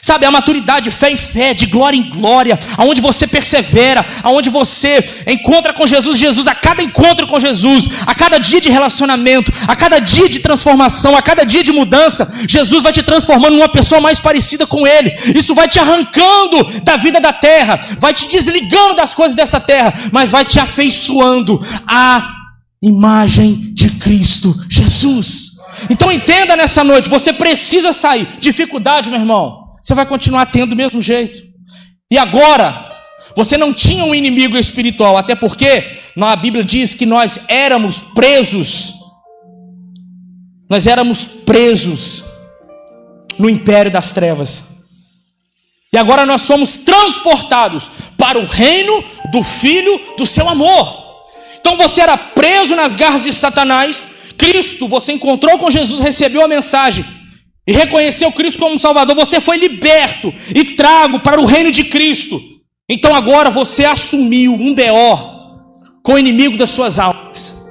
Sabe, 0.01 0.25
a 0.25 0.31
maturidade, 0.31 0.91
fé 0.91 1.11
em 1.11 1.17
fé, 1.17 1.53
de 1.53 1.67
glória 1.67 1.97
em 1.97 2.09
glória, 2.09 2.59
aonde 2.77 3.03
você 3.03 3.27
persevera, 3.27 4.05
aonde 4.23 4.49
você 4.49 5.05
encontra 5.27 5.75
com 5.75 5.87
Jesus, 5.87 6.19
Jesus, 6.19 6.47
a 6.47 6.55
cada 6.55 6.83
encontro 6.83 7.27
com 7.27 7.39
Jesus, 7.39 7.87
a 8.07 8.15
cada 8.15 8.39
dia 8.39 8.63
de 8.63 8.71
relacionamento, 8.71 9.53
a 9.69 9.77
cada 9.77 9.99
dia 9.99 10.27
de 10.27 10.41
transformação, 10.41 11.15
a 11.15 11.21
cada 11.21 11.45
dia 11.45 11.63
de 11.63 11.71
mudança, 11.71 12.27
Jesus 12.49 12.83
vai 12.83 12.95
te 12.95 13.03
transformando 13.03 13.55
em 13.55 13.59
uma 13.59 13.69
pessoa 13.69 14.01
mais 14.01 14.19
parecida 14.19 14.67
com 14.67 14.87
Ele. 14.87 15.13
Isso 15.35 15.55
vai 15.55 15.69
te 15.69 15.79
arrancando 15.79 16.81
da 16.81 16.97
vida 16.97 17.21
da 17.21 17.33
terra, 17.33 17.79
vai 17.99 18.15
te 18.15 18.27
desligando 18.27 18.95
das 18.95 19.13
coisas 19.13 19.37
dessa 19.37 19.61
terra, 19.61 19.93
mas 20.11 20.31
vai 20.31 20.47
te 20.47 20.59
afeiçoando 20.59 21.61
à 21.87 22.27
imagem 22.83 23.71
de 23.75 23.91
Cristo 23.91 24.55
Jesus. 24.69 25.53
Então 25.91 26.11
entenda 26.11 26.57
nessa 26.57 26.83
noite, 26.83 27.11
você 27.11 27.35
precisa 27.35 27.93
sair. 27.93 28.27
Dificuldade, 28.39 29.11
meu 29.11 29.21
irmão 29.21 29.64
você 29.85 29.93
vai 29.93 30.07
continuar 30.07 30.47
tendo 30.47 30.71
do 30.71 30.77
mesmo 30.77 31.03
jeito. 31.03 31.43
E 32.11 32.17
agora, 32.17 32.91
você 33.37 33.59
não 33.59 33.75
tinha 33.75 34.03
um 34.03 34.15
inimigo 34.15 34.57
espiritual, 34.57 35.15
até 35.15 35.35
porque 35.35 36.01
a 36.19 36.37
Bíblia 36.37 36.65
diz 36.65 36.95
que 36.95 37.05
nós 37.05 37.39
éramos 37.49 38.01
presos, 38.01 38.95
nós 40.71 40.87
éramos 40.87 41.27
presos 41.27 42.25
no 43.39 43.51
império 43.51 43.93
das 43.93 44.15
trevas. 44.15 44.65
E 45.93 45.99
agora 45.99 46.25
nós 46.25 46.41
somos 46.41 46.79
transportados 46.79 47.91
para 48.17 48.39
o 48.39 48.47
reino 48.47 49.05
do 49.31 49.43
Filho 49.43 50.01
do 50.17 50.25
seu 50.25 50.49
amor. 50.49 51.05
Então 51.61 51.77
você 51.77 52.01
era 52.01 52.17
preso 52.17 52.75
nas 52.75 52.95
garras 52.95 53.25
de 53.25 53.35
Satanás, 53.35 54.07
Cristo, 54.39 54.89
você 54.89 55.13
encontrou 55.13 55.59
com 55.59 55.71
Jesus, 55.71 56.01
recebeu 56.01 56.43
a 56.43 56.49
mensagem 56.49 57.05
e 57.67 57.73
reconheceu 57.73 58.31
Cristo 58.33 58.59
como 58.59 58.79
Salvador, 58.79 59.17
você 59.17 59.41
foi 59.41 59.57
liberto 59.57 60.33
e 60.55 60.65
trago 60.77 61.21
para 61.21 61.41
o 61.41 61.47
reino 61.47 61.71
de 61.71 61.85
Cristo. 61.85 62.41
Então 62.89 63.15
agora 63.15 63.51
você 63.51 63.85
assumiu 63.85 64.53
um 64.53 64.75
BO 64.75 65.35
com 66.03 66.13
o 66.13 66.19
inimigo 66.19 66.57
das 66.57 66.71
suas 66.71 66.99
almas, 66.99 67.65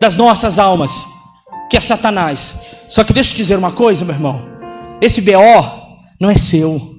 das 0.00 0.16
nossas 0.16 0.58
almas, 0.58 1.04
que 1.68 1.76
é 1.76 1.80
Satanás. 1.80 2.60
Só 2.86 3.02
que 3.02 3.12
deixa 3.12 3.30
eu 3.30 3.34
te 3.34 3.38
dizer 3.38 3.58
uma 3.58 3.72
coisa, 3.72 4.04
meu 4.04 4.14
irmão. 4.14 4.46
Esse 5.00 5.20
BO 5.20 5.32
não 6.20 6.30
é 6.30 6.38
seu. 6.38 6.94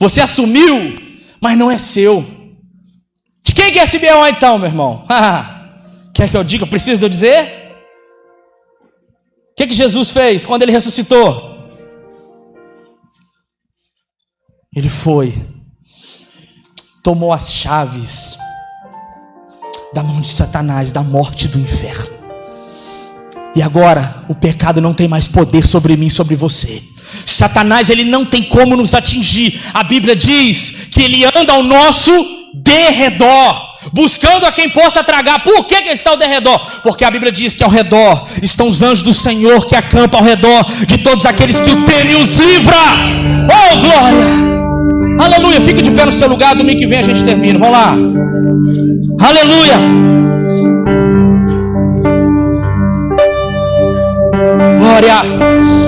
Você 0.00 0.20
assumiu, 0.20 0.96
mas 1.40 1.56
não 1.56 1.70
é 1.70 1.78
seu. 1.78 2.24
De 3.44 3.54
quem 3.54 3.70
que 3.70 3.78
é 3.78 3.84
esse 3.84 3.98
BO 3.98 4.26
então, 4.28 4.58
meu 4.58 4.68
irmão? 4.68 5.06
Quer 6.12 6.28
que 6.28 6.36
eu 6.36 6.42
diga? 6.42 6.66
Precisa 6.66 6.98
de 6.98 7.04
eu 7.04 7.08
dizer? 7.08 7.65
O 9.56 9.62
que, 9.62 9.68
que 9.68 9.74
Jesus 9.74 10.10
fez 10.10 10.44
quando 10.44 10.60
ele 10.60 10.72
ressuscitou? 10.72 11.56
Ele 14.76 14.90
foi, 14.90 15.32
tomou 17.02 17.32
as 17.32 17.50
chaves 17.50 18.36
da 19.94 20.02
mão 20.02 20.20
de 20.20 20.28
Satanás, 20.28 20.92
da 20.92 21.02
morte 21.02 21.48
do 21.48 21.58
inferno. 21.58 22.14
E 23.54 23.62
agora 23.62 24.26
o 24.28 24.34
pecado 24.34 24.82
não 24.82 24.92
tem 24.92 25.08
mais 25.08 25.26
poder 25.26 25.66
sobre 25.66 25.96
mim, 25.96 26.10
sobre 26.10 26.34
você. 26.34 26.82
Satanás 27.24 27.88
ele 27.88 28.04
não 28.04 28.26
tem 28.26 28.42
como 28.42 28.76
nos 28.76 28.94
atingir. 28.94 29.58
A 29.72 29.82
Bíblia 29.82 30.14
diz 30.14 30.88
que 30.90 31.00
ele 31.00 31.24
anda 31.24 31.54
ao 31.54 31.62
nosso 31.62 32.12
derredor 32.52 33.75
buscando 33.92 34.46
a 34.46 34.52
quem 34.52 34.68
possa 34.68 35.02
tragar. 35.02 35.42
Por 35.42 35.64
que, 35.64 35.82
que 35.82 35.88
está 35.90 36.10
ao 36.10 36.16
derredor? 36.16 36.60
Porque 36.82 37.04
a 37.04 37.10
Bíblia 37.10 37.32
diz 37.32 37.56
que 37.56 37.64
ao 37.64 37.70
redor 37.70 38.26
estão 38.42 38.68
os 38.68 38.82
anjos 38.82 39.02
do 39.02 39.12
Senhor 39.12 39.66
que 39.66 39.74
acampam 39.74 40.20
ao 40.20 40.26
redor 40.26 40.64
de 40.86 40.98
todos 40.98 41.26
aqueles 41.26 41.60
que 41.60 41.70
o 41.70 41.84
temem 41.84 42.18
e 42.18 42.22
os 42.22 42.36
livra. 42.36 42.76
Oh, 43.48 43.76
glória! 43.78 44.56
Aleluia! 45.18 45.60
Fique 45.60 45.82
de 45.82 45.90
pé 45.90 46.04
no 46.04 46.12
seu 46.12 46.28
lugar, 46.28 46.54
domingo 46.54 46.78
que 46.78 46.86
vem 46.86 46.98
a 46.98 47.02
gente 47.02 47.24
termina. 47.24 47.58
Vamos 47.58 47.76
lá. 47.76 47.96
Aleluia! 49.20 49.76
Glória! 54.78 55.85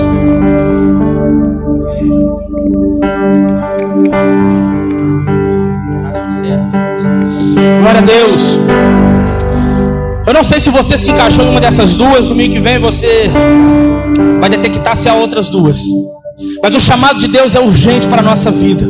Deus. 8.08 8.58
Eu 10.26 10.32
não 10.32 10.42
sei 10.42 10.60
se 10.60 10.70
você 10.70 10.96
se 10.96 11.10
encaixou 11.10 11.44
em 11.44 11.50
uma 11.50 11.60
dessas 11.60 11.94
duas. 11.94 12.26
Domingo 12.26 12.54
que 12.54 12.58
vem 12.58 12.78
você 12.78 13.30
vai 14.40 14.48
detectar 14.48 14.96
se 14.96 15.10
há 15.10 15.14
outras 15.14 15.50
duas. 15.50 15.82
Mas 16.62 16.74
o 16.74 16.80
chamado 16.80 17.20
de 17.20 17.28
Deus 17.28 17.54
é 17.54 17.60
urgente 17.60 18.08
para 18.08 18.20
a 18.20 18.24
nossa 18.24 18.50
vida. 18.50 18.86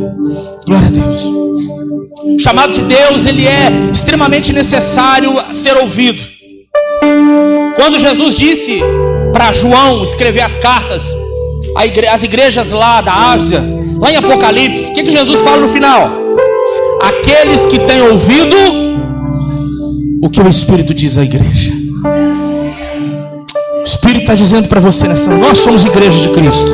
Glória 0.65 0.87
a 0.87 0.91
Deus. 0.91 1.25
O 1.25 2.39
chamado 2.39 2.71
de 2.71 2.81
Deus, 2.81 3.25
ele 3.25 3.45
é 3.45 3.69
extremamente 3.91 4.53
necessário 4.53 5.33
ser 5.51 5.75
ouvido. 5.75 6.21
Quando 7.75 7.99
Jesus 7.99 8.35
disse 8.35 8.81
para 9.33 9.51
João 9.51 10.01
escrever 10.01 10.41
as 10.41 10.55
cartas, 10.55 11.13
as 12.09 12.23
igrejas 12.23 12.71
lá 12.71 13.01
da 13.01 13.13
Ásia, 13.31 13.61
lá 13.99 14.11
em 14.11 14.15
Apocalipse, 14.15 14.91
o 14.91 14.93
que, 14.93 15.03
que 15.03 15.11
Jesus 15.11 15.41
fala 15.41 15.57
no 15.57 15.67
final? 15.67 16.09
Aqueles 17.01 17.65
que 17.65 17.79
têm 17.79 18.01
ouvido 18.01 18.88
o 20.21 20.29
que 20.29 20.41
o 20.41 20.47
Espírito 20.47 20.93
diz 20.93 21.17
à 21.17 21.23
igreja. 21.23 21.73
O 23.77 23.83
Espírito 23.83 24.21
está 24.21 24.35
dizendo 24.35 24.67
para 24.67 24.79
você 24.79 25.07
nessa 25.07 25.29
nós 25.35 25.57
somos 25.59 25.83
igreja 25.85 26.19
de 26.19 26.29
Cristo. 26.29 26.71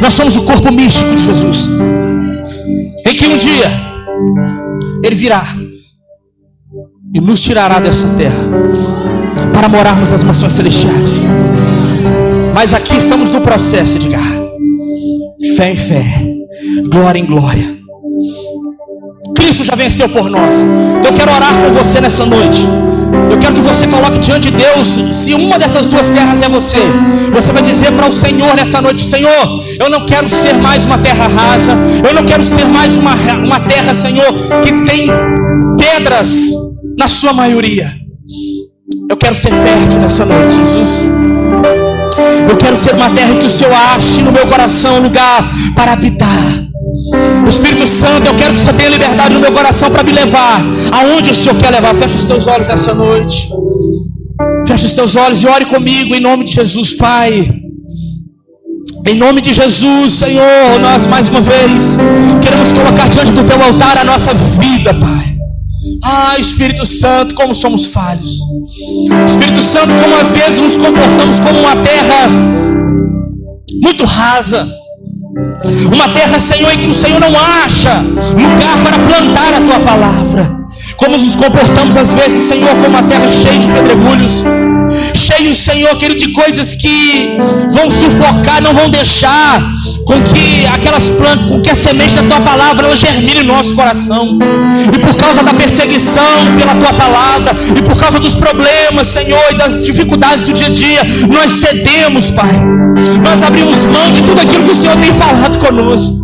Nós 0.00 0.12
somos 0.12 0.36
o 0.36 0.42
corpo 0.42 0.72
místico 0.72 1.14
de 1.14 1.24
Jesus. 1.24 1.68
Em 3.06 3.14
que 3.14 3.26
um 3.26 3.36
dia 3.36 3.70
Ele 5.02 5.14
virá 5.14 5.44
e 7.14 7.20
nos 7.20 7.40
tirará 7.40 7.80
dessa 7.80 8.08
terra 8.08 8.44
para 9.52 9.68
morarmos 9.68 10.10
nas 10.10 10.22
mansões 10.22 10.52
celestiais. 10.52 11.24
Mas 12.54 12.74
aqui 12.74 12.96
estamos 12.96 13.30
no 13.30 13.40
processo, 13.40 13.98
guerra. 13.98 14.44
Fé 15.56 15.72
em 15.72 15.76
fé, 15.76 16.04
glória 16.90 17.18
em 17.18 17.24
glória. 17.26 17.75
Cristo 19.34 19.64
já 19.64 19.74
venceu 19.74 20.08
por 20.08 20.30
nós. 20.30 20.62
Então 20.98 21.10
eu 21.10 21.12
quero 21.12 21.32
orar 21.32 21.52
com 21.54 21.72
você 21.72 22.00
nessa 22.00 22.24
noite. 22.24 22.66
Eu 23.30 23.38
quero 23.38 23.54
que 23.54 23.60
você 23.60 23.86
coloque 23.86 24.18
diante 24.18 24.50
de 24.50 24.56
Deus, 24.56 25.16
se 25.16 25.34
uma 25.34 25.58
dessas 25.58 25.88
duas 25.88 26.08
terras 26.08 26.40
é 26.40 26.48
você, 26.48 26.78
você 27.32 27.52
vai 27.52 27.62
dizer 27.62 27.92
para 27.92 28.08
o 28.08 28.12
Senhor 28.12 28.54
nessa 28.56 28.80
noite: 28.80 29.02
Senhor, 29.02 29.64
eu 29.78 29.88
não 29.88 30.04
quero 30.04 30.28
ser 30.28 30.54
mais 30.54 30.84
uma 30.84 30.98
terra 30.98 31.26
rasa, 31.26 31.72
eu 32.06 32.14
não 32.14 32.24
quero 32.24 32.44
ser 32.44 32.64
mais 32.66 32.96
uma, 32.96 33.14
uma 33.14 33.60
terra, 33.60 33.94
Senhor, 33.94 34.32
que 34.62 34.72
tem 34.86 35.08
pedras 35.78 36.50
na 36.96 37.08
sua 37.08 37.32
maioria. 37.32 37.92
Eu 39.08 39.16
quero 39.16 39.34
ser 39.34 39.52
fértil 39.52 40.00
nessa 40.00 40.24
noite, 40.24 40.56
Jesus. 40.56 41.08
Eu 42.48 42.56
quero 42.56 42.76
ser 42.76 42.94
uma 42.94 43.10
terra 43.10 43.34
que 43.34 43.46
o 43.46 43.50
Senhor 43.50 43.72
ache 43.72 44.22
no 44.22 44.32
meu 44.32 44.46
coração 44.46 45.00
lugar 45.00 45.50
para 45.74 45.92
habitar. 45.92 46.65
Espírito 47.48 47.86
Santo, 47.86 48.26
eu 48.26 48.34
quero 48.34 48.54
que 48.54 48.60
você 48.60 48.72
tenha 48.72 48.90
liberdade 48.90 49.34
no 49.34 49.40
meu 49.40 49.52
coração 49.52 49.90
para 49.90 50.02
me 50.02 50.12
levar 50.12 50.64
aonde 50.92 51.30
o 51.30 51.34
Senhor 51.34 51.56
quer 51.56 51.70
levar. 51.70 51.94
Feche 51.94 52.16
os 52.16 52.24
teus 52.24 52.46
olhos 52.46 52.68
essa 52.68 52.92
noite. 52.94 53.48
Feche 54.66 54.86
os 54.86 54.94
teus 54.94 55.14
olhos 55.14 55.42
e 55.42 55.46
ore 55.46 55.64
comigo 55.66 56.14
em 56.14 56.20
nome 56.20 56.44
de 56.44 56.52
Jesus, 56.52 56.92
Pai. 56.94 57.48
Em 59.06 59.14
nome 59.14 59.40
de 59.40 59.54
Jesus, 59.54 60.14
Senhor, 60.14 60.80
nós 60.80 61.06
mais 61.06 61.28
uma 61.28 61.40
vez 61.40 61.96
queremos 62.42 62.72
colocar 62.72 63.08
diante 63.08 63.30
do 63.30 63.44
teu 63.44 63.62
altar 63.62 63.98
a 63.98 64.04
nossa 64.04 64.34
vida, 64.34 64.92
Pai. 64.92 65.36
Ah, 66.02 66.36
Espírito 66.38 66.84
Santo, 66.84 67.34
como 67.34 67.54
somos 67.54 67.86
falhos. 67.86 68.40
Espírito 69.28 69.62
Santo, 69.62 69.94
como 70.02 70.16
às 70.16 70.32
vezes 70.32 70.58
nos 70.58 70.76
comportamos 70.76 71.38
como 71.38 71.60
uma 71.60 71.76
terra 71.76 72.28
muito 73.80 74.04
rasa 74.04 74.68
uma 75.92 76.08
terra, 76.14 76.38
Senhor, 76.38 76.72
em 76.72 76.78
que 76.78 76.86
o 76.86 76.94
Senhor 76.94 77.20
não 77.20 77.32
acha 77.38 78.00
lugar 78.00 78.82
para 78.82 78.98
plantar 78.98 79.54
a 79.54 79.60
tua 79.60 79.80
palavra. 79.80 80.65
Como 80.96 81.18
nos 81.18 81.36
comportamos 81.36 81.96
às 81.96 82.12
vezes, 82.12 82.44
Senhor, 82.44 82.70
como 82.70 82.88
uma 82.88 83.02
terra 83.02 83.28
cheia 83.28 83.58
de 83.58 83.68
pedregulhos, 83.68 84.42
cheio, 85.14 85.54
Senhor, 85.54 85.96
querido, 85.98 86.20
de 86.20 86.32
coisas 86.32 86.74
que 86.74 87.36
vão 87.70 87.90
sufocar, 87.90 88.62
não 88.62 88.72
vão 88.72 88.88
deixar 88.88 89.68
com 90.04 90.22
que 90.22 90.66
aquelas 90.66 91.08
plantas, 91.10 91.50
com 91.50 91.60
que 91.60 91.70
a 91.70 91.74
semente 91.74 92.14
da 92.14 92.22
tua 92.22 92.40
palavra 92.40 92.86
ela 92.86 92.96
germine 92.96 93.42
no 93.42 93.54
nosso 93.54 93.74
coração. 93.74 94.38
E 94.94 94.98
por 94.98 95.14
causa 95.16 95.42
da 95.42 95.52
perseguição 95.52 96.22
pela 96.58 96.74
tua 96.74 96.92
palavra, 96.92 97.52
e 97.76 97.82
por 97.82 97.96
causa 97.96 98.18
dos 98.18 98.34
problemas, 98.34 99.08
Senhor, 99.08 99.42
e 99.50 99.54
das 99.56 99.84
dificuldades 99.84 100.44
do 100.44 100.52
dia 100.52 100.66
a 100.66 100.70
dia, 100.70 101.00
nós 101.28 101.52
cedemos, 101.52 102.30
Pai. 102.30 102.52
Nós 103.22 103.42
abrimos 103.42 103.76
mão 103.78 104.10
de 104.12 104.22
tudo 104.22 104.40
aquilo 104.40 104.64
que 104.64 104.72
o 104.72 104.76
Senhor 104.76 104.96
tem 104.96 105.12
falado 105.12 105.58
conosco. 105.58 106.14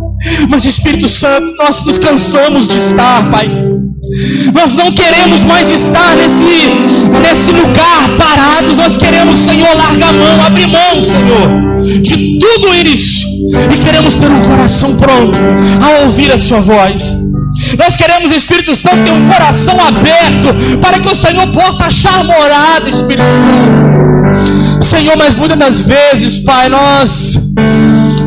Mas 0.49 0.65
Espírito 0.65 1.07
Santo, 1.07 1.53
nós 1.55 1.83
nos 1.83 1.99
cansamos 1.99 2.67
de 2.67 2.77
estar, 2.77 3.29
Pai. 3.29 3.72
Nós 4.53 4.73
não 4.73 4.91
queremos 4.91 5.43
mais 5.43 5.69
estar 5.69 6.15
nesse, 6.15 6.69
nesse 7.21 7.51
lugar 7.51 8.15
parados. 8.17 8.77
Nós 8.77 8.97
queremos, 8.97 9.37
Senhor, 9.37 9.75
largar 9.75 10.09
a 10.09 10.13
mão, 10.13 10.45
abrir 10.45 10.67
mão, 10.67 11.01
Senhor, 11.01 12.01
de 12.01 12.37
tudo 12.37 12.73
isso. 12.73 13.25
E 13.73 13.77
queremos 13.77 14.17
ter 14.17 14.29
um 14.29 14.41
coração 14.41 14.95
pronto 14.95 15.37
a 15.81 16.05
ouvir 16.05 16.31
a 16.31 16.39
Sua 16.39 16.59
voz. 16.59 17.17
Nós 17.77 17.95
queremos, 17.95 18.31
Espírito 18.31 18.75
Santo, 18.75 19.03
ter 19.03 19.11
um 19.11 19.27
coração 19.27 19.77
aberto 19.79 20.79
para 20.81 20.99
que 20.99 21.07
o 21.07 21.15
Senhor 21.15 21.47
possa 21.47 21.85
achar 21.85 22.23
morada, 22.23 22.89
Espírito 22.89 23.23
Santo. 23.23 24.83
Senhor, 24.83 25.15
mas 25.17 25.35
muitas 25.35 25.57
das 25.57 25.81
vezes, 25.81 26.39
Pai, 26.39 26.67
nós 26.67 27.37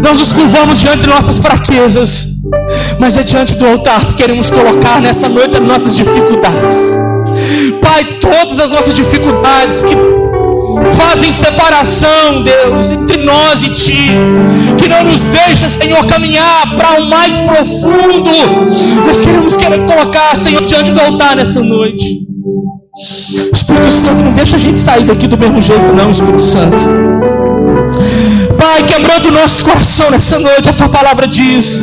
nós 0.03 0.19
nos 0.19 0.33
curvamos 0.33 0.79
diante 0.79 1.01
de 1.01 1.07
nossas 1.09 1.39
fraquezas, 1.39 2.29
mas 2.99 3.17
é 3.17 3.23
diante 3.23 3.57
do 3.57 3.67
altar 3.67 4.05
que 4.07 4.15
queremos 4.15 4.51
colocar 4.51 5.01
nessa 5.01 5.29
noite 5.29 5.57
as 5.57 5.63
nossas 5.63 5.95
dificuldades. 5.95 6.77
Pai, 7.81 8.05
todas 8.21 8.59
as 8.59 8.71
nossas 8.71 8.95
dificuldades 8.95 9.83
que 9.83 9.97
fazem 10.93 11.33
separação, 11.33 12.43
Deus, 12.43 12.91
entre 12.91 13.23
nós 13.23 13.63
e 13.63 13.71
Ti, 13.71 14.11
que 14.79 14.89
não 14.89 15.05
nos 15.05 15.23
deixa, 15.23 15.69
Senhor, 15.69 16.05
caminhar 16.07 16.75
para 16.77 17.01
o 17.01 17.07
mais 17.07 17.35
profundo. 17.41 18.31
Nós 19.07 19.21
queremos 19.21 19.57
querer 19.57 19.85
colocar, 19.87 20.37
Senhor, 20.37 20.63
diante 20.65 20.93
do 20.93 21.01
altar 21.01 21.37
nessa 21.37 21.63
noite. 21.63 22.27
Espírito 23.53 23.91
Santo, 23.91 24.25
não 24.25 24.33
deixa 24.33 24.57
a 24.57 24.59
gente 24.59 24.79
sair 24.79 25.05
daqui 25.05 25.27
do 25.27 25.37
mesmo 25.37 25.61
jeito, 25.61 25.93
não, 25.93 26.11
Espírito 26.11 26.41
Santo. 26.41 27.36
Pai, 28.77 28.85
quebrando 28.85 29.31
o 29.31 29.33
nosso 29.33 29.65
coração 29.65 30.11
nessa 30.11 30.39
noite, 30.39 30.69
a 30.69 30.73
tua 30.75 30.91
palavra 30.91 31.27
diz. 31.27 31.83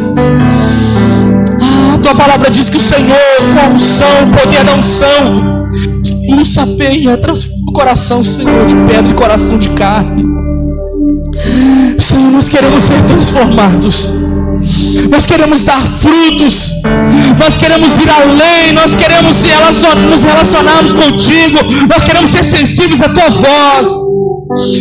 Ah, 1.60 1.95
a 1.95 1.97
tua 1.97 2.13
palavra 2.13 2.51
diz 2.51 2.69
que 2.69 2.77
o 2.77 2.79
Senhor, 2.79 3.17
com 3.39 3.60
a 3.60 3.73
unção, 3.73 4.08
o 4.25 4.38
poder 4.38 4.63
da 4.63 4.75
unção, 4.75 5.71
expulsa 6.03 6.62
a 6.62 6.67
penha, 6.67 7.17
transforma 7.17 7.63
o 7.67 7.73
coração, 7.73 8.23
Senhor, 8.23 8.67
de 8.67 8.75
pedra 8.75 9.12
e 9.12 9.15
coração 9.15 9.58
de 9.58 9.69
carne. 9.69 10.23
Senhor, 11.97 12.32
nós 12.32 12.47
queremos 12.47 12.84
ser 12.84 13.01
transformados. 13.06 14.13
Nós 15.10 15.25
queremos 15.25 15.63
dar 15.63 15.82
frutos, 15.97 16.71
nós 17.39 17.58
queremos 17.58 17.97
ir 17.97 18.08
além, 18.08 18.71
nós 18.71 18.95
queremos 18.95 19.38
nos 20.12 20.23
relacionarmos 20.23 20.93
contigo, 20.93 21.58
nós 21.89 22.03
queremos 22.03 22.29
ser 22.29 22.43
sensíveis 22.43 23.01
à 23.01 23.10
tua 23.10 23.32
voz. 23.32 23.89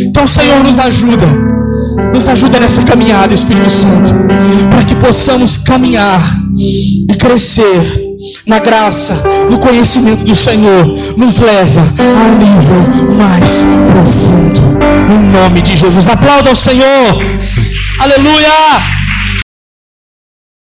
Então, 0.05 0.27
Senhor, 0.27 0.63
nos 0.63 0.77
ajuda, 0.77 1.52
nos 2.13 2.27
ajuda 2.27 2.59
nessa 2.59 2.83
caminhada, 2.83 3.33
Espírito 3.33 3.69
Santo, 3.69 4.13
para 4.69 4.83
que 4.83 4.95
possamos 4.95 5.57
caminhar 5.57 6.21
e 6.57 7.05
crescer 7.17 8.13
na 8.45 8.59
graça, 8.59 9.23
no 9.49 9.59
conhecimento 9.59 10.23
do 10.23 10.35
Senhor, 10.35 10.85
nos 11.17 11.39
leva 11.39 11.81
a 11.81 12.27
um 12.27 12.37
nível 12.37 13.15
mais 13.15 13.65
profundo. 13.91 14.61
Em 15.11 15.31
nome 15.31 15.61
de 15.61 15.77
Jesus, 15.77 16.07
aplauda 16.07 16.51
o 16.51 16.55
Senhor, 16.55 17.21
aleluia. 17.99 19.02